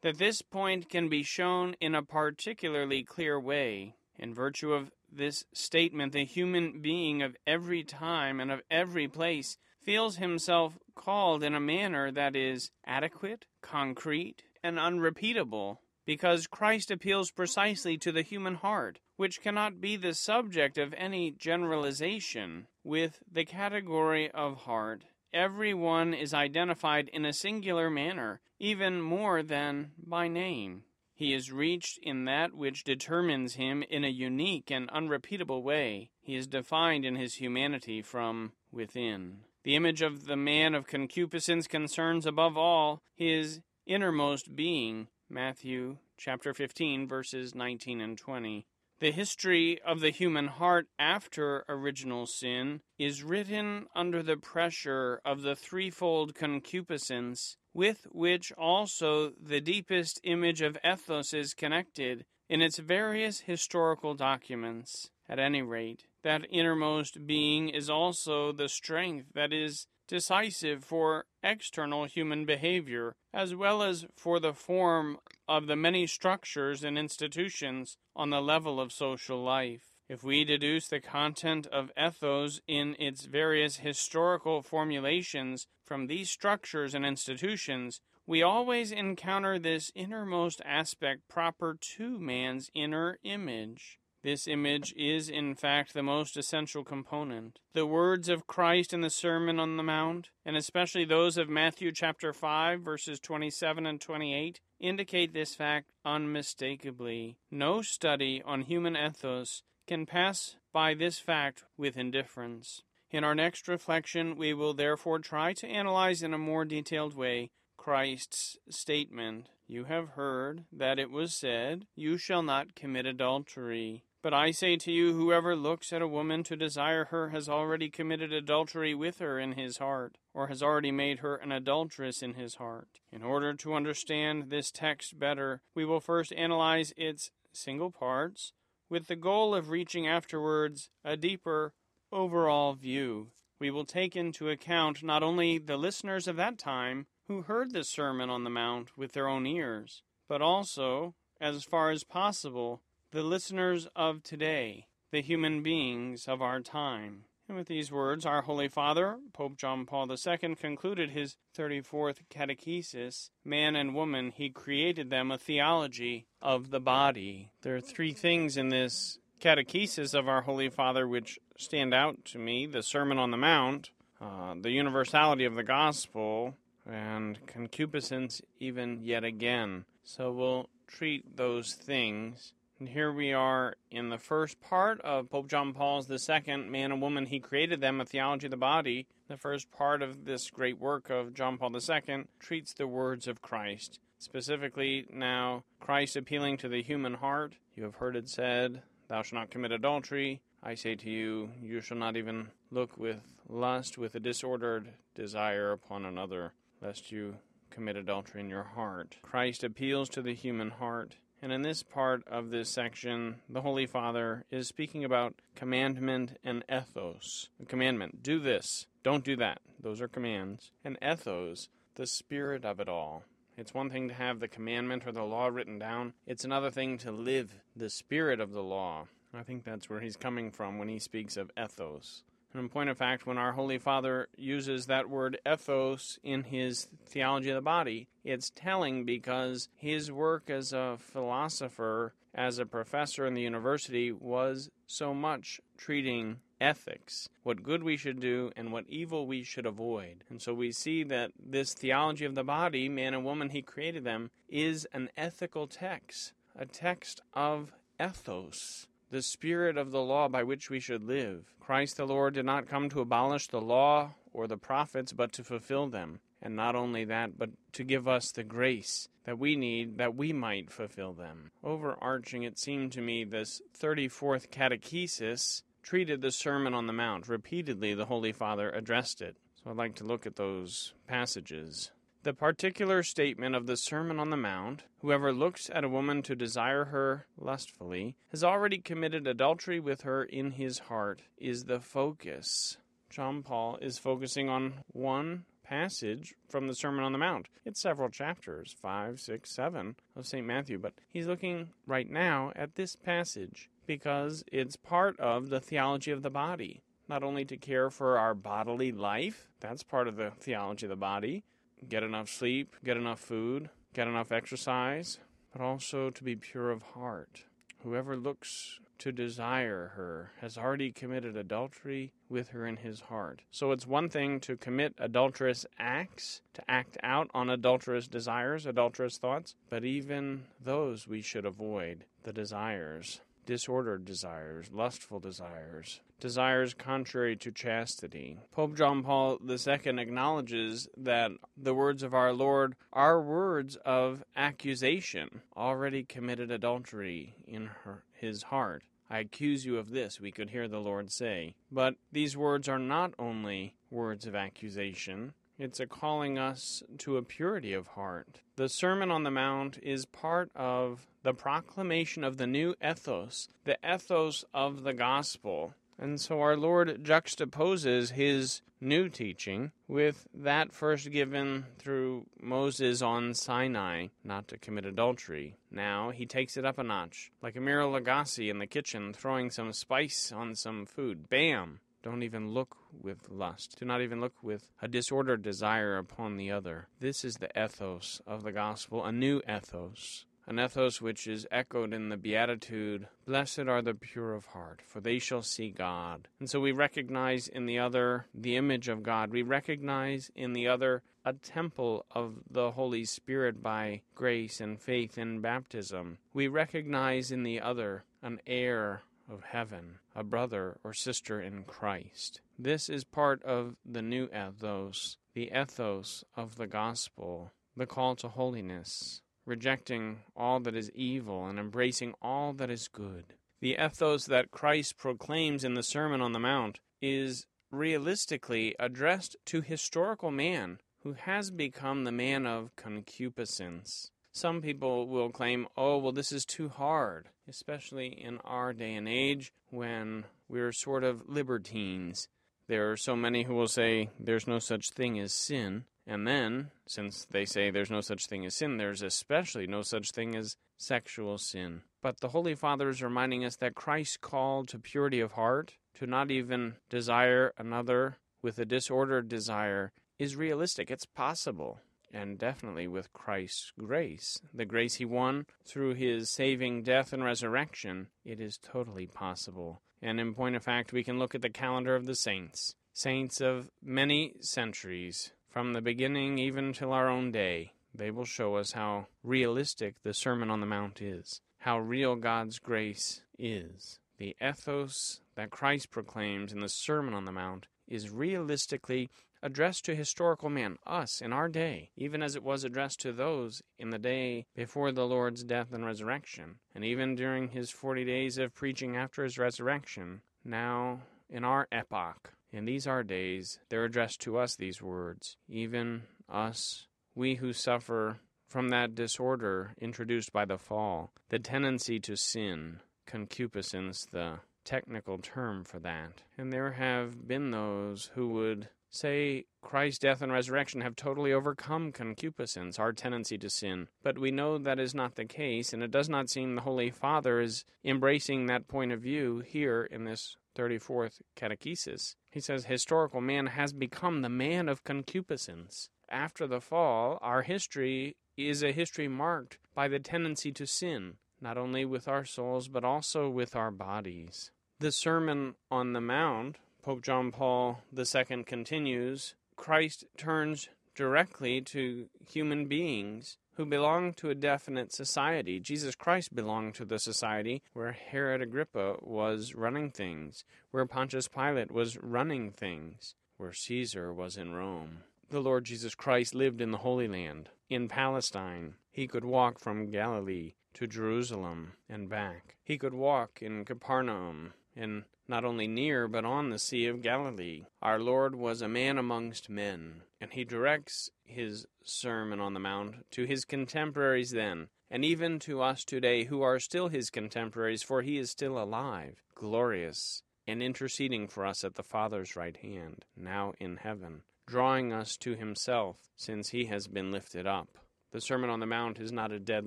that 0.03 0.19
this 0.19 0.43
point 0.43 0.91
can 0.91 1.09
be 1.09 1.23
shown 1.23 1.75
in 1.81 1.94
a 1.94 2.03
particularly 2.03 3.03
clear 3.03 3.41
way. 3.41 3.94
In 4.19 4.35
virtue 4.35 4.75
of 4.75 4.91
this 5.11 5.47
statement, 5.55 6.12
the 6.12 6.27
human 6.27 6.83
being 6.83 7.23
of 7.23 7.35
every 7.47 7.83
time 7.83 8.41
and 8.41 8.53
of 8.53 8.61
every 8.71 9.09
place 9.09 9.56
feels 9.83 10.17
himself 10.17 10.77
called 10.94 11.43
in 11.43 11.55
a 11.55 11.61
manner 11.61 12.12
that 12.12 12.37
is 12.37 12.73
adequate, 12.85 13.47
concrete, 13.62 14.43
and 14.62 14.79
unrepeatable, 14.79 15.81
because 16.06 16.47
Christ 16.47 16.91
appeals 16.91 17.31
precisely 17.31 17.99
to 17.99 18.12
the 18.12 18.23
human 18.23 18.55
heart, 18.55 19.00
which 19.17 19.43
cannot 19.43 19.81
be 19.81 19.97
the 19.97 20.14
subject 20.14 20.79
of 20.79 20.94
any 20.97 21.32
generalization. 21.32 22.69
With 22.85 23.19
the 23.31 23.44
category 23.44 24.31
of 24.31 24.58
heart, 24.58 25.05
every 25.35 25.75
one 25.75 26.14
is 26.14 26.32
identified 26.32 27.11
in 27.12 27.26
a 27.26 27.32
singular 27.32 27.91
manner, 27.91 28.41
even 28.58 29.03
more 29.03 29.43
than 29.43 29.91
by 29.99 30.29
name. 30.29 30.85
He 31.17 31.32
is 31.32 31.50
reached 31.50 31.99
in 32.03 32.26
that 32.26 32.55
which 32.55 32.85
determines 32.85 33.55
him 33.55 33.82
in 33.88 34.05
a 34.05 34.09
unique 34.09 34.70
and 34.70 34.88
unrepeatable 34.91 35.62
way. 35.62 36.11
He 36.20 36.37
is 36.37 36.47
defined 36.47 37.06
in 37.06 37.17
his 37.17 37.37
humanity 37.37 38.02
from 38.02 38.52
within. 38.70 39.38
The 39.64 39.76
image 39.76 40.02
of 40.02 40.26
the 40.26 40.37
man 40.37 40.75
of 40.75 40.87
concupiscence 40.87 41.67
concerns 41.67 42.26
above 42.26 42.56
all 42.56 43.02
his 43.14 43.61
innermost 43.87 44.55
being. 44.55 45.09
Matthew 45.28 45.99
chapter 46.17 46.55
15 46.55 47.08
verses 47.08 47.55
19 47.55 48.00
and 48.00 48.17
20. 48.17 48.67
The 49.00 49.11
history 49.11 49.81
of 49.82 50.00
the 50.00 50.11
human 50.11 50.46
heart 50.46 50.87
after 50.99 51.64
original 51.69 52.26
sin 52.26 52.81
is 52.99 53.23
written 53.23 53.87
under 53.94 54.23
the 54.23 54.37
pressure 54.37 55.20
of 55.25 55.43
the 55.43 55.56
threefold 55.56 56.34
concupiscence 56.34 57.56
with 57.75 58.06
which 58.11 58.52
also 58.52 59.32
the 59.32 59.61
deepest 59.61 60.20
image 60.23 60.62
of 60.62 60.78
ethos 60.84 61.34
is 61.34 61.55
connected 61.55 62.25
in 62.49 62.62
its 62.62 62.78
various 62.78 63.40
historical 63.40 64.14
documents. 64.14 65.11
At 65.28 65.40
any 65.40 65.61
rate, 65.61 66.06
that 66.23 66.46
innermost 66.49 67.26
being 67.26 67.69
is 67.69 67.90
also 67.90 68.52
the 68.52 68.69
strength 68.69 69.32
that 69.34 69.52
is 69.52 69.88
decisive 70.06 70.85
for 70.85 71.26
external 71.43 72.05
human 72.05 72.44
behavior, 72.44 73.14
as 73.32 73.55
well 73.55 73.82
as 73.82 74.06
for 74.17 74.41
the 74.41 74.53
form 74.53 75.19
of 75.49 75.67
the 75.67 75.76
many 75.76 76.06
structures 76.06 76.85
and 76.85 76.99
institutions 76.99 77.97
on 78.14 78.31
the 78.31 78.41
level 78.41 78.81
of 78.81 78.93
social 78.93 79.43
life. 79.43 79.97
If 80.08 80.23
we 80.23 80.44
deduce 80.44 80.87
the 80.88 81.00
content 81.00 81.67
of 81.67 81.91
ethos 82.00 82.61
in 82.69 82.94
its 82.99 83.26
various 83.26 83.79
historical 83.79 84.62
formulations 84.62 85.67
from 85.85 86.06
these 86.06 86.31
structures 86.31 86.94
and 86.94 87.05
institutions, 87.05 88.00
we 88.26 88.43
always 88.43 88.93
encounter 88.93 89.59
this 89.59 89.91
innermost 89.94 90.61
aspect 90.64 91.29
proper 91.29 91.76
to 91.97 92.19
man's 92.19 92.70
inner 92.75 93.19
image. 93.25 93.99
This 94.26 94.49
image 94.49 94.93
is, 94.96 95.28
in 95.28 95.55
fact, 95.55 95.94
the 95.94 96.02
most 96.02 96.37
essential 96.37 96.82
component. 96.82 97.61
The 97.75 97.87
words 97.87 98.28
of 98.28 98.49
Christ 98.49 98.93
in 98.93 99.00
the 99.00 99.08
Sermon 99.08 99.61
on 99.61 99.76
the 99.76 99.84
Mount, 99.84 100.31
and 100.44 100.56
especially 100.56 101.05
those 101.05 101.37
of 101.37 101.49
Matthew 101.49 101.93
chapter 101.93 102.32
5, 102.32 102.81
verses 102.81 103.20
27 103.20 103.87
and 103.87 104.00
28, 104.00 104.61
indicate 104.81 105.32
this 105.32 105.55
fact 105.55 105.93
unmistakably. 106.05 107.37
No 107.52 107.82
study 107.82 108.43
on 108.44 108.62
human 108.62 108.96
ethos 108.96 109.62
can 109.87 110.06
pass 110.06 110.56
by 110.73 110.93
this 110.94 111.20
fact 111.20 111.62
with 111.76 111.96
indifference. 111.96 112.82
In 113.12 113.23
our 113.23 113.37
next 113.37 113.69
reflection, 113.69 114.34
we 114.34 114.52
will 114.52 114.75
therefore 114.75 115.20
try 115.20 115.52
to 115.52 115.69
analyze 115.69 116.25
in 116.25 116.34
a 116.34 116.38
more 116.38 116.64
detailed 116.64 117.14
way 117.14 117.52
Christ's 117.76 118.58
statement 118.69 119.50
You 119.69 119.84
have 119.84 120.11
heard 120.11 120.64
that 120.73 120.99
it 120.99 121.12
was 121.12 121.32
said, 121.32 121.87
You 121.94 122.19
shall 122.19 122.43
not 122.43 122.75
commit 122.75 123.06
adultery. 123.06 124.02
But 124.26 124.34
I 124.34 124.50
say 124.50 124.75
to 124.78 124.90
you, 124.90 125.12
whoever 125.12 125.55
looks 125.55 125.93
at 125.93 126.02
a 126.02 126.08
woman 126.08 126.43
to 126.43 126.56
desire 126.56 127.05
her 127.05 127.28
has 127.28 127.49
already 127.49 127.88
committed 127.88 128.32
adultery 128.32 128.93
with 128.93 129.20
her 129.20 129.38
in 129.38 129.52
his 129.52 129.78
heart, 129.78 130.19
or 130.34 130.49
has 130.49 130.64
already 130.64 130.90
made 130.90 131.20
her 131.20 131.37
an 131.37 131.52
adulteress 131.52 132.25
in 132.25 132.34
his 132.34 132.56
heart. 132.56 132.88
In 133.12 133.23
order 133.23 133.55
to 133.55 133.75
understand 133.75 134.50
this 134.50 134.73
text 134.73 135.17
better, 135.17 135.62
we 135.76 135.84
will 135.84 136.00
first 136.00 136.32
analyze 136.32 136.93
its 136.96 137.31
single 137.52 137.93
parts, 137.93 138.52
with 138.90 139.06
the 139.06 139.14
goal 139.14 139.55
of 139.55 139.70
reaching 139.70 140.08
afterwards 140.08 140.90
a 141.05 141.17
deeper 141.17 141.73
overall 142.11 142.75
view. 142.75 143.31
We 143.61 143.70
will 143.70 143.84
take 143.84 144.17
into 144.17 144.50
account 144.50 145.05
not 145.05 145.23
only 145.23 145.58
the 145.58 145.76
listeners 145.76 146.26
of 146.26 146.34
that 146.34 146.58
time 146.58 147.06
who 147.28 147.43
heard 147.43 147.73
the 147.73 147.84
Sermon 147.84 148.28
on 148.28 148.43
the 148.43 148.50
Mount 148.50 148.99
with 148.99 149.12
their 149.12 149.28
own 149.28 149.46
ears, 149.46 150.02
but 150.28 150.43
also, 150.43 151.14
as 151.40 151.62
far 151.62 151.93
as 151.93 152.02
possible, 152.02 152.82
the 153.12 153.23
listeners 153.23 153.87
of 153.94 154.23
today, 154.23 154.87
the 155.11 155.23
human 155.23 155.62
beings 155.62 156.26
of 156.26 156.43
our 156.43 156.61
time. 156.61 157.25
And 157.49 157.56
with 157.56 157.69
these 157.69 157.93
words, 157.93 158.26
our 158.26 158.43
Holy 158.43 158.67
Father, 158.67 159.19
Pope 159.32 159.56
John 159.56 159.87
Paul 159.87 160.11
II, 160.11 160.56
concluded 160.56 161.11
his 161.11 161.37
34th 161.56 162.19
catechesis 162.29 163.31
Man 163.44 163.76
and 163.76 163.94
woman, 163.94 164.32
he 164.35 164.50
created 164.50 165.11
them 165.11 165.31
a 165.31 165.38
theology 165.38 166.26
of 166.43 166.70
the 166.70 166.81
body. 166.81 167.50
There 167.62 167.76
are 167.76 167.81
three 167.81 168.12
things 168.12 168.57
in 168.57 168.71
this 168.71 169.19
catechesis 169.40 170.12
of 170.12 170.26
our 170.26 170.42
Holy 170.42 170.69
Father 170.69 171.07
which 171.07 171.38
stand 171.57 171.95
out 171.95 172.25
to 172.26 172.38
me 172.38 172.66
the 172.66 172.83
Sermon 172.83 173.19
on 173.19 173.31
the 173.31 173.37
Mount, 173.37 173.90
uh, 174.21 174.54
the 174.61 174.73
universality 174.73 175.45
of 175.45 175.54
the 175.54 175.62
gospel, 175.62 176.57
and 176.85 177.38
concupiscence, 177.47 178.42
even 178.59 178.99
yet 179.02 179.23
again. 179.23 179.85
So 180.02 180.33
we'll 180.33 180.69
treat 180.88 181.37
those 181.37 181.75
things 181.75 182.52
and 182.78 182.88
here 182.88 183.11
we 183.11 183.33
are 183.33 183.75
in 183.90 184.11
the 184.11 184.18
first 184.18 184.61
part 184.61 185.00
of 185.00 185.30
Pope 185.30 185.49
John 185.49 185.73
Paul's 185.73 186.11
II, 186.11 186.56
Man 186.68 186.92
and 186.92 187.00
Woman, 187.00 187.26
He 187.26 187.40
Created 187.40 187.80
Them, 187.80 188.00
a 188.00 188.04
Theology 188.04 188.49
of 188.49 188.50
the 188.50 188.56
Body. 188.56 189.06
The 189.28 189.38
first 189.38 189.71
part 189.71 190.02
of 190.02 190.26
this 190.26 190.50
great 190.50 190.78
work 190.78 191.09
of 191.09 191.33
John 191.33 191.56
Paul 191.56 191.75
II 191.75 192.25
treats 192.38 192.75
the 192.75 192.87
words 192.87 193.26
of 193.26 193.40
Christ. 193.40 193.99
Specifically, 194.18 195.06
now, 195.11 195.64
Christ 195.80 196.16
appealing 196.16 196.59
to 196.59 196.68
the 196.68 196.83
human 196.83 197.14
heart. 197.14 197.54
You 197.75 197.85
have 197.85 197.97
heard 197.97 198.16
it 198.16 198.28
said, 198.28 198.83
Thou 199.09 199.23
shalt 199.23 199.40
not 199.40 199.50
commit 199.50 199.73
adultery. 199.73 200.40
I 200.62 200.75
say 200.75 200.97
to 200.97 201.11
you, 201.11 201.50
you 201.62 201.80
shall 201.80 201.97
not 201.97 202.16
even 202.16 202.49
look 202.71 202.99
with 202.99 203.21
lust, 203.49 203.97
with 203.97 204.14
a 204.14 204.21
disordered 204.21 204.88
desire 205.14 205.73
upon 205.73 206.04
another, 206.04 206.52
lest 206.83 207.11
you 207.11 207.37
commit 207.71 207.97
adultery 207.97 208.40
in 208.40 208.49
your 208.49 208.64
heart. 208.64 209.16
Christ 209.23 209.64
appeals 209.64 210.09
to 210.11 210.23
the 210.23 210.35
human 210.35 210.71
heart. 210.71 211.16
And 211.43 211.52
in 211.52 211.62
this 211.62 211.83
part 211.83 212.26
of 212.26 212.50
this 212.50 212.73
section, 212.73 213.37
the 213.49 213.61
Holy 213.61 213.87
Father 213.87 214.45
is 214.50 214.69
speaking 214.69 215.05
about 215.05 215.35
commandment 215.55 216.38
and 216.43 216.64
ethos. 216.71 217.49
The 217.61 217.66
commandment, 217.66 218.23
do 218.23 218.38
this, 218.38 218.87
don't 219.02 219.25
do 219.25 219.37
that. 219.37 219.61
Those 219.81 220.00
are 220.00 220.09
commands. 220.09 220.73
And 220.85 220.99
ethos, 221.02 221.69
the 221.95 222.07
spirit 222.07 222.64
of 222.64 222.81
it 222.81 222.88
all. 222.88 223.25
It's 223.57 223.75
one 223.75 223.90
thing 223.90 224.09
to 224.09 224.14
have 224.14 224.40
the 224.40 224.49
commandment 224.49 225.07
or 225.07 225.12
the 225.12 225.23
law 225.23 225.47
written 225.47 225.78
down, 225.78 226.12
it's 226.26 226.45
another 226.45 226.71
thing 226.71 226.99
to 226.99 227.11
live 227.11 227.55
the 227.75 227.88
spirit 227.88 228.40
of 228.40 228.52
the 228.52 228.62
law. 228.62 229.07
I 229.33 229.43
think 229.43 229.64
that's 229.64 229.88
where 229.88 230.00
he's 230.00 230.16
coming 230.16 230.50
from 230.50 230.78
when 230.78 230.88
he 230.88 230.99
speaks 230.99 231.37
of 231.37 231.50
ethos. 231.62 232.23
In 232.57 232.71
point 232.71 232.89
of 232.89 232.97
fact, 232.97 233.27
when 233.27 233.37
our 233.37 233.53
Holy 233.53 233.77
Father 233.77 234.29
uses 234.37 234.87
that 234.87 235.11
word 235.11 235.39
ethos 235.47 236.19
in 236.23 236.45
his 236.45 236.89
theology 237.07 237.51
of 237.51 237.57
the 237.57 237.61
body, 237.61 238.09
it's 238.25 238.51
telling 238.51 239.05
because 239.05 239.69
his 239.77 240.11
work 240.11 240.49
as 240.49 240.73
a 240.73 240.97
philosopher, 240.99 242.15
as 242.35 242.59
a 242.59 242.65
professor 242.65 243.27
in 243.27 243.35
the 243.35 243.43
university, 243.43 244.11
was 244.11 244.71
so 244.87 245.13
much 245.13 245.61
treating 245.77 246.39
ethics, 246.59 247.29
what 247.43 247.63
good 247.63 247.83
we 247.83 247.99
should 247.99 248.21
do 248.21 248.51
and 248.57 248.73
what 248.73 248.89
evil 248.89 249.27
we 249.27 249.43
should 249.43 249.67
avoid. 249.67 250.25
And 250.31 250.41
so 250.41 250.55
we 250.55 250.73
see 250.73 251.05
that 251.05 251.33
this 251.39 251.75
theology 251.75 252.25
of 252.25 252.35
the 252.35 252.45
body, 252.45 252.89
man 252.89 253.13
and 253.13 253.25
woman, 253.25 253.51
he 253.51 253.61
created 253.61 254.05
them, 254.05 254.31
is 254.49 254.87
an 254.95 255.11
ethical 255.17 255.67
text, 255.67 256.33
a 256.59 256.65
text 256.65 257.21
of 257.35 257.73
ethos, 258.01 258.87
the 259.16 259.23
spirit 259.23 259.78
of 259.78 259.92
the 259.92 260.02
law 260.02 260.28
by 260.28 260.42
which 260.42 260.68
we 260.68 260.78
should 260.78 261.02
live. 261.02 261.54
Christ 261.58 261.96
the 261.96 262.04
Lord 262.04 262.35
did 262.35 262.44
not 262.44 262.68
come 262.68 262.90
to 262.90 263.00
abolish 263.00 263.46
the 263.46 263.62
law 263.62 264.11
or 264.35 264.46
the 264.46 264.58
prophets, 264.58 265.14
but 265.14 265.32
to 265.32 265.42
fulfill 265.42 265.88
them. 265.88 266.20
And 266.42 266.54
not 266.54 266.76
only 266.76 267.06
that, 267.06 267.38
but 267.38 267.49
to 267.73 267.82
give 267.82 268.06
us 268.06 268.30
the 268.30 268.44
grace 268.44 269.08
that 269.25 269.38
we 269.38 269.56
need 269.56 269.96
that 269.96 270.14
we 270.14 270.35
might 270.35 270.70
fulfill 270.70 271.14
them. 271.14 271.50
Overarching, 271.64 272.42
it 272.42 272.58
seemed 272.58 272.92
to 272.92 273.00
me, 273.00 273.25
this 273.25 273.62
34th 273.80 274.50
catechesis 274.50 275.62
treated 275.82 276.20
the 276.20 276.30
Sermon 276.30 276.75
on 276.75 276.87
the 276.87 276.92
Mount. 276.92 277.26
Repeatedly, 277.26 277.94
the 277.94 278.04
Holy 278.04 278.32
Father 278.32 278.68
addressed 278.68 279.23
it. 279.23 279.38
So 279.64 279.70
I'd 279.70 279.78
like 279.78 279.94
to 279.94 280.04
look 280.04 280.26
at 280.26 280.37
those 280.37 280.92
passages. 281.06 281.90
The 282.26 282.35
particular 282.35 283.04
statement 283.04 283.54
of 283.54 283.68
the 283.68 283.76
Sermon 283.76 284.18
on 284.18 284.30
the 284.30 284.37
Mount 284.37 284.83
whoever 284.99 285.33
looks 285.33 285.71
at 285.73 285.85
a 285.85 285.88
woman 285.88 286.23
to 286.23 286.35
desire 286.35 286.87
her 286.87 287.28
lustfully 287.38 288.16
has 288.33 288.42
already 288.42 288.78
committed 288.78 289.28
adultery 289.28 289.78
with 289.78 290.00
her 290.00 290.25
in 290.25 290.50
his 290.50 290.80
heart, 290.80 291.23
is 291.38 291.66
the 291.66 291.78
focus. 291.78 292.78
John 293.09 293.45
Paul 293.45 293.78
is 293.80 294.00
focusing 294.00 294.49
on 294.49 294.83
one 294.88 295.45
passage 295.62 296.35
from 296.50 296.66
the 296.66 296.75
Sermon 296.75 297.04
on 297.04 297.12
the 297.12 297.18
Mount. 297.18 297.47
It's 297.64 297.80
several 297.80 298.09
chapters, 298.09 298.75
five, 298.83 299.21
six, 299.21 299.54
seven 299.54 299.95
of 300.16 300.26
St. 300.26 300.45
Matthew, 300.45 300.78
but 300.78 300.95
he's 301.09 301.28
looking 301.28 301.68
right 301.87 302.11
now 302.11 302.50
at 302.56 302.75
this 302.75 302.97
passage 302.97 303.71
because 303.87 304.42
it's 304.50 304.75
part 304.75 305.16
of 305.21 305.49
the 305.49 305.61
theology 305.61 306.11
of 306.11 306.25
the 306.25 306.30
body. 306.30 306.83
Not 307.09 307.23
only 307.23 307.45
to 307.45 307.56
care 307.56 307.88
for 307.88 308.18
our 308.18 308.35
bodily 308.35 308.90
life, 308.90 309.49
that's 309.61 309.85
part 309.85 310.09
of 310.09 310.16
the 310.16 310.33
theology 310.40 310.87
of 310.87 310.90
the 310.90 310.97
body, 310.97 311.45
get 311.88 312.02
enough 312.02 312.28
sleep, 312.28 312.76
get 312.85 312.97
enough 312.97 313.21
food, 313.21 313.71
get 313.95 314.09
enough 314.09 314.33
exercise, 314.33 315.19
but 315.52 315.61
also 315.61 316.11
to 316.11 316.25
be 316.25 316.37
pure 316.37 316.71
of 316.71 316.83
heart. 316.83 317.45
Whoever 317.83 318.16
looks 318.16 318.81
to 318.99 319.12
desire 319.12 319.93
her 319.95 320.33
has 320.40 320.57
already 320.57 320.90
committed 320.90 321.37
adultery 321.37 322.12
with 322.28 322.49
her 322.49 322.66
in 322.66 322.78
his 322.78 323.00
heart. 323.00 323.43
So 323.50 323.71
it's 323.71 323.87
one 323.87 324.09
thing 324.09 324.40
to 324.40 324.57
commit 324.57 324.95
adulterous 324.99 325.66
acts, 325.78 326.40
to 326.55 326.62
act 326.69 326.97
out 327.02 327.31
on 327.35 327.50
adulterous 327.50 328.09
desires, 328.09 328.66
adulterous 328.66 329.19
thoughts, 329.19 329.55
but 329.71 329.85
even 329.85 330.45
those 330.62 331.07
we 331.07 331.23
should 331.23 331.45
avoid, 331.45 332.05
the 332.23 332.33
desires 332.33 333.21
disordered 333.47 334.05
desires, 334.05 334.67
lustful 334.73 335.21
desires, 335.21 336.00
desires 336.21 336.75
contrary 336.75 337.37
to 337.37 337.50
chastity. 337.50 338.38
Pope 338.53 338.76
John 338.76 339.03
Paul 339.03 339.38
II 339.49 339.99
acknowledges 339.99 340.88
that 340.97 341.31
the 341.57 341.75
words 341.75 342.03
of 342.03 342.12
our 342.12 342.33
Lord 342.33 342.76
are 342.93 343.23
words 343.23 343.76
of 343.85 344.25
accusation, 344.37 345.41
already 345.57 346.03
committed 346.03 346.50
adultery 346.50 347.35
in 347.47 347.71
her, 347.85 348.03
his 348.12 348.43
heart. 348.45 348.83
I 349.09 349.21
accuse 349.21 349.65
you 349.65 349.79
of 349.79 349.91
this, 349.91 350.21
we 350.21 350.33
could 350.33 350.50
hear 350.50 350.67
the 350.67 350.81
Lord 350.81 351.12
say. 351.12 351.55
But 351.71 351.95
these 352.11 352.37
words 352.37 352.69
are 352.69 352.79
not 352.79 353.12
only 353.19 353.75
words 353.88 354.26
of 354.26 354.35
accusation, 354.35 355.33
it's 355.59 355.81
a 355.81 355.87
calling 355.87 356.38
us 356.38 356.83
to 356.99 357.17
a 357.17 357.23
purity 357.23 357.73
of 357.73 357.87
heart. 357.88 358.41
The 358.57 358.71
Sermon 358.71 359.11
on 359.11 359.23
the 359.23 359.31
Mount 359.31 359.79
is 359.83 360.07
part 360.07 360.51
of 360.57 361.07
the 361.23 361.35
proclamation 361.35 362.25
of 362.25 362.39
the 362.39 362.47
new 362.47 362.75
ethos, 362.83 363.49
the 363.65 363.77
ethos 363.87 364.47
of 364.55 364.83
the 364.83 364.95
gospel. 364.95 365.75
And 365.99 366.19
so 366.19 366.41
our 366.41 366.57
Lord 366.57 367.05
juxtaposes 367.05 368.13
his 368.13 368.63
new 368.81 369.11
teaching 369.11 369.73
with 369.89 370.27
that 370.33 370.73
first 370.73 371.11
given 371.11 371.67
through 371.79 372.25
Moses 372.41 373.03
on 373.03 373.35
Sinai, 373.35 374.07
not 374.25 374.49
to 374.49 374.57
commit 374.57 374.87
adultery. 374.87 375.55
Now 375.71 376.09
he 376.09 376.25
takes 376.25 376.57
it 376.57 376.65
up 376.65 376.79
a 376.79 376.83
notch, 376.83 377.31
like 377.43 377.57
Emeril 377.57 377.93
Lagasse 377.93 378.49
in 378.49 378.59
the 378.59 378.67
kitchen 378.67 379.13
throwing 379.13 379.51
some 379.51 379.75
spice 379.75 380.33
on 380.35 380.55
some 380.55 380.87
food. 380.87 381.29
Bam! 381.29 381.81
Don't 382.07 382.23
even 382.23 382.51
look 382.51 382.77
with 383.03 383.29
lust. 383.31 383.79
Do 383.81 383.85
not 383.85 384.01
even 384.01 384.21
look 384.21 384.41
with 384.41 384.71
a 384.81 384.87
disordered 384.87 385.43
desire 385.43 385.97
upon 385.97 386.37
the 386.37 386.53
other. 386.53 386.87
This 387.01 387.25
is 387.25 387.35
the 387.35 387.51
ethos 387.61 388.23
of 388.29 388.45
the 388.45 388.53
gospel, 388.53 389.05
a 389.05 389.11
new 389.11 389.43
ethos. 389.53 390.25
An 390.47 390.61
ethos 390.61 391.03
which 391.03 391.27
is 391.27 391.49
echoed 391.51 391.93
in 391.93 392.09
the 392.09 392.17
Beatitude 392.17 393.09
Blessed 393.27 393.67
are 393.67 393.83
the 393.83 393.95
pure 393.95 394.35
of 394.35 394.45
heart, 394.45 394.83
for 394.87 395.01
they 395.01 395.19
shall 395.19 395.43
see 395.43 395.71
God. 395.71 396.29
And 396.39 396.49
so 396.49 396.61
we 396.61 396.71
recognize 396.71 397.49
in 397.49 397.67
the 397.67 397.81
other 397.81 398.27
the 398.33 398.55
image 398.55 398.87
of 398.87 399.03
God. 399.03 399.33
We 399.33 399.43
recognize 399.43 400.31
in 400.37 400.53
the 400.53 400.69
other 400.69 401.03
a 401.25 401.33
temple 401.33 402.07
of 402.13 402.37
the 402.49 402.71
Holy 402.71 403.05
Spirit 403.05 403.65
by 403.65 404.03
grace 404.15 404.61
and 404.61 404.81
faith 404.81 405.19
in 405.19 405.41
baptism. 405.41 406.19
We 406.33 406.47
recognize 406.47 407.33
in 407.33 407.43
the 407.43 407.61
other 407.61 408.05
an 408.23 408.39
heir 408.47 409.03
of 409.28 409.45
heaven, 409.45 409.99
a 410.14 410.23
brother 410.23 410.78
or 410.85 410.92
sister 410.92 411.40
in 411.40 411.64
Christ. 411.64 412.40
This 412.59 412.88
is 412.88 413.04
part 413.04 413.42
of 413.42 413.76
the 413.85 414.02
new 414.02 414.28
ethos, 414.35 415.16
the 415.35 415.50
ethos 415.54 416.25
of 416.37 416.56
the 416.56 416.66
gospel, 416.66 417.52
the 417.76 417.87
call 417.87 418.16
to 418.16 418.28
holiness, 418.28 419.23
rejecting 419.45 420.18
all 420.37 420.61
that 420.61 420.75
is 420.75 420.90
evil 420.92 421.47
and 421.47 421.59
embracing 421.59 422.14
all 422.23 422.52
that 422.54 422.71
is 422.71 422.88
good. 422.88 423.35
The 423.61 423.76
ethos 423.83 424.26
that 424.26 424.50
Christ 424.50 424.97
proclaims 424.97 425.64
in 425.64 425.75
the 425.75 425.83
Sermon 425.83 426.21
on 426.21 426.33
the 426.33 426.38
Mount 426.38 426.80
is 427.00 427.47
realistically 427.71 428.75
addressed 428.78 429.37
to 429.47 429.61
historical 429.61 430.30
man 430.30 430.78
who 431.02 431.14
has 431.14 431.50
become 431.50 432.04
the 432.04 432.12
man 432.12 432.47
of 432.47 432.75
concupiscence. 432.76 434.11
Some 434.37 434.61
people 434.61 435.07
will 435.07 435.31
claim, 435.31 435.66
oh, 435.78 435.97
well, 435.97 436.12
this 436.12 436.31
is 436.31 436.45
too 436.45 436.69
hard, 436.69 437.31
especially 437.49 438.09
in 438.09 438.37
our 438.45 438.75
day 438.75 438.93
and 438.93 439.09
age 439.09 439.50
when 439.71 440.25
we're 440.47 440.73
sort 440.73 441.05
of 441.05 441.23
libertines. 441.26 442.28
There 442.69 442.93
are 442.93 442.99
so 442.99 443.16
many 443.16 443.45
who 443.45 443.55
will 443.55 443.66
say 443.66 444.11
there's 444.21 444.47
no 444.47 444.59
such 444.59 444.90
thing 444.90 445.19
as 445.19 445.33
sin. 445.33 445.85
And 446.07 446.26
then, 446.26 446.71
since 446.87 447.25
they 447.31 447.47
say 447.47 447.71
there's 447.71 447.90
no 447.90 448.02
such 448.02 448.26
thing 448.26 448.45
as 448.45 448.57
sin, 448.57 448.76
there's 448.76 449.00
especially 449.00 449.66
no 449.66 449.81
such 449.81 450.11
thing 450.11 450.37
as 450.37 450.59
sexual 450.76 451.38
sin. 451.38 451.81
But 452.02 452.21
the 452.21 452.28
Holy 452.28 452.55
Father 452.55 452.90
is 452.90 453.02
reminding 453.02 453.43
us 453.43 453.57
that 453.57 453.75
Christ 453.75 454.21
called 454.21 454.69
to 454.69 454.78
purity 454.78 455.21
of 455.21 455.33
heart, 455.33 455.76
to 455.95 456.07
not 456.07 456.31
even 456.31 456.75
desire 456.90 457.55
another 457.57 458.19
with 458.43 458.59
a 458.59 458.66
disordered 458.66 459.31
desire, 459.31 459.93
is 460.19 460.37
realistic. 460.37 460.90
It's 460.90 461.07
possible 461.07 461.81
and 462.16 462.38
definitely 462.38 462.88
with 462.88 463.12
Christ's 463.12 463.73
grace, 463.78 464.40
the 464.54 464.64
grace 464.64 464.94
he 464.94 465.04
won 465.04 465.44
through 465.66 465.94
his 465.94 466.32
saving 466.32 466.82
death 466.82 467.12
and 467.12 467.23
resurrection, 467.23 468.08
it 468.25 468.40
is 468.40 468.58
totally 468.58 469.06
possible. 469.06 469.82
And 470.00 470.18
in 470.18 470.35
point 470.35 470.56
of 470.56 470.64
fact, 470.64 470.92
we 470.94 471.04
can 471.04 471.18
look 471.18 471.35
at 471.35 471.42
the 471.42 471.50
calendar 471.50 471.94
of 471.94 472.06
the 472.06 472.14
saints, 472.14 472.75
saints 472.94 473.42
of 473.42 473.68
many 473.82 474.35
centuries, 474.40 475.32
from 475.50 475.75
the 475.75 475.82
beginning 475.82 476.38
even 476.38 476.73
till 476.73 476.92
our 476.92 477.08
own 477.08 477.32
day. 477.32 477.73
They 477.94 478.11
will 478.11 478.25
show 478.25 478.56
us 478.56 478.73
how 478.73 479.08
realistic 479.23 479.96
the 480.02 480.14
Sermon 480.14 480.50
on 480.50 480.61
the 480.61 480.66
Mount 480.66 481.02
is, 481.02 481.42
how 481.58 481.78
real 481.78 482.16
God's 482.16 482.58
grace 482.58 483.20
is. 483.38 483.99
The 484.18 484.35
ethos 484.40 485.20
that 485.35 485.50
Christ 485.50 485.90
proclaims 485.90 486.52
in 486.52 486.61
the 486.61 486.68
Sermon 486.68 487.12
on 487.12 487.26
the 487.26 487.32
Mount 487.32 487.66
is 487.87 488.11
realistically 488.11 489.11
addressed 489.47 489.85
to 489.85 489.95
historical 489.95 490.50
man, 490.50 490.76
us, 490.85 491.21
in 491.21 491.33
our 491.33 491.49
day, 491.49 491.88
even 491.97 492.21
as 492.21 492.35
it 492.35 492.43
was 492.43 492.65
addressed 492.65 493.00
to 493.00 493.12
those 493.12 493.62
in 493.79 493.91
the 493.91 493.99
day 493.99 494.45
before 494.57 494.91
the 494.91 495.07
Lord's 495.07 495.45
death 495.45 495.73
and 495.73 495.87
resurrection, 495.87 496.57
and 496.75 496.85
even 496.85 497.15
during 497.15 497.49
his 497.49 497.71
forty 497.71 498.05
days 498.05 498.38
of 498.38 498.53
preaching 498.53 498.97
after 498.97 499.23
his 499.23 499.38
resurrection. 499.38 500.21
Now, 500.45 501.03
in 501.31 501.45
our 501.45 501.69
epoch, 501.71 502.33
in 502.53 502.65
these 502.65 502.88
our 502.88 503.05
days, 503.05 503.61
they're 503.69 503.85
addressed 503.85 504.21
to 504.23 504.37
us, 504.37 504.57
these 504.57 504.83
words, 504.83 505.37
even 505.49 506.03
us, 506.29 506.88
we 507.15 507.37
who 507.37 507.53
suffer 507.53 508.19
from 508.49 508.71
that 508.71 508.97
disorder 508.97 509.75
introduced 509.81 510.33
by 510.33 510.45
the 510.45 510.59
fall, 510.59 511.12
the 511.29 511.38
tendency 511.38 512.00
to 512.00 512.17
sin, 512.17 512.81
concupiscence, 513.07 514.07
the 514.11 514.41
technical 514.65 515.19
term 515.19 515.62
for 515.62 515.79
that. 515.79 516.23
And 516.37 516.53
there 516.53 516.73
have 516.73 517.29
been 517.29 517.53
those 517.53 518.11
who 518.15 518.29
would 518.31 518.69
say 518.97 519.45
Christ's 519.62 520.00
death 520.00 520.23
and 520.23 520.33
resurrection 520.33 520.81
have 520.81 520.97
totally 520.97 521.33
overcome 521.33 521.93
concupiscence, 521.93 522.79
our 522.79 522.93
tendency 522.93 523.38
to 523.38 523.50
sin. 523.50 523.88
But 524.03 524.19
we 524.19 524.31
know 524.31 524.59
that 524.59 524.81
is 524.81 524.95
not 524.95 525.15
the 525.15 525.25
case, 525.25 525.73
and 525.73 525.83
it 525.83 525.91
does 525.91 526.09
not 526.09 526.31
seem 526.31 526.55
the 526.55 526.62
Holy 526.62 526.91
Father 526.91 527.41
is 527.41 527.65
embracing 527.85 528.47
that 528.47 528.69
point 528.69 528.93
of 528.93 529.00
view 529.00 529.43
here 529.47 529.85
in 529.85 530.05
this 530.05 530.37
34th 530.57 531.21
catechesis. 531.37 532.17
He 532.31 532.41
says 532.41 532.65
historical 532.65 533.21
man 533.21 533.49
has 533.49 533.73
become 533.73 534.23
the 534.23 534.29
man 534.29 534.69
of 534.69 534.85
concupiscence. 534.85 535.91
After 536.09 536.47
the 536.47 536.61
fall, 536.61 537.19
our 537.21 537.43
history 537.43 538.17
is 538.37 538.62
a 538.62 538.73
history 538.73 539.09
marked 539.09 539.59
by 539.75 539.88
the 539.88 539.99
tendency 539.99 540.53
to 540.53 540.67
sin, 540.67 541.15
not 541.41 541.59
only 541.59 541.85
with 541.85 542.09
our 542.09 542.25
souls, 542.25 542.69
but 542.69 542.85
also 542.85 543.29
with 543.29 543.57
our 543.57 543.71
bodies. 543.71 544.50
The 544.79 544.93
Sermon 544.93 545.55
on 545.71 545.95
the 545.95 546.00
Mount, 546.00 546.59
Pope 546.87 547.02
John 547.02 547.33
Paul 547.33 547.83
II 547.99 548.45
continues, 548.45 549.35
Christ 549.57 550.05
turns 550.16 550.69
directly 550.95 551.61
to 551.62 552.07
human 552.25 552.66
beings 552.66 553.38
who 553.55 553.66
belong 553.66 554.14
to 554.14 554.31
a 554.31 554.37
definite 554.37 554.93
society. 554.93 555.59
Jesus 555.59 555.97
Christ 555.97 556.33
belonged 556.33 556.76
to 556.76 556.85
the 556.85 557.00
society 557.00 557.61
where 557.73 557.90
Herod 557.90 558.40
Agrippa 558.40 558.99
was 559.02 559.57
running 559.57 559.90
things, 559.90 560.45
where 560.71 560.87
Pontius 560.87 561.26
Pilate 561.26 561.73
was 561.73 561.99
running 561.99 562.52
things, 562.52 563.16
where 563.37 563.52
Caesar 563.52 564.12
was 564.12 564.37
in 564.37 564.55
Rome. 564.55 564.99
The 565.28 565.40
Lord 565.40 565.64
Jesus 565.64 565.97
Christ 565.97 566.37
lived 566.37 566.61
in 566.61 566.71
the 566.71 566.78
Holy 566.78 567.09
Land, 567.09 567.49
in 567.69 567.88
Palestine. 567.88 568.75
He 568.93 569.09
could 569.09 569.25
walk 569.25 569.59
from 569.59 569.90
Galilee 569.90 570.52
to 570.75 570.87
Jerusalem 570.87 571.73
and 571.88 572.09
back. 572.09 572.55
He 572.62 572.78
could 572.78 572.95
walk 572.95 573.40
in 573.43 573.64
Capernaum 573.64 574.52
and 574.76 575.02
not 575.28 575.45
only 575.45 575.66
near 575.66 576.09
but 576.09 576.25
on 576.25 576.50
the 576.50 576.59
Sea 576.59 576.87
of 576.87 577.02
Galilee. 577.02 577.64
Our 577.83 577.99
Lord 577.99 578.35
was 578.35 578.62
a 578.62 578.68
man 578.68 578.99
amongst 578.99 579.50
men, 579.50 580.02
and 580.21 580.33
he 580.33 580.45
directs 580.45 581.11
his 581.25 581.66
Sermon 581.85 582.40
on 582.40 582.54
the 582.54 582.61
Mount 582.61 583.11
to 583.12 583.25
his 583.25 583.45
contemporaries 583.45 584.30
then, 584.30 584.68
and 584.90 585.04
even 585.04 585.38
to 585.40 585.62
us 585.62 585.85
today 585.85 586.25
who 586.25 586.42
are 586.42 586.59
still 586.59 586.88
his 586.88 587.11
contemporaries, 587.11 587.83
for 587.83 588.02
he 588.02 588.18
is 588.18 588.30
still 588.30 588.59
alive, 588.59 589.23
glorious, 589.35 590.23
and 590.47 590.62
interceding 590.62 591.26
for 591.26 591.45
us 591.45 591.64
at 591.64 591.75
the 591.75 591.83
Father's 591.83 592.37
right 592.37 592.56
hand, 592.59 593.04
now 593.16 593.52
in 593.59 593.78
heaven, 593.78 594.23
drawing 594.47 594.92
us 594.92 595.16
to 595.16 595.35
himself, 595.35 595.97
since 596.16 596.50
he 596.50 596.66
has 596.66 596.87
been 596.87 597.11
lifted 597.11 597.47
up. 597.47 597.78
The 598.12 598.21
Sermon 598.21 598.49
on 598.49 598.61
the 598.61 598.66
Mount 598.66 599.00
is 599.00 599.12
not 599.12 599.33
a 599.33 599.40
dead 599.40 599.66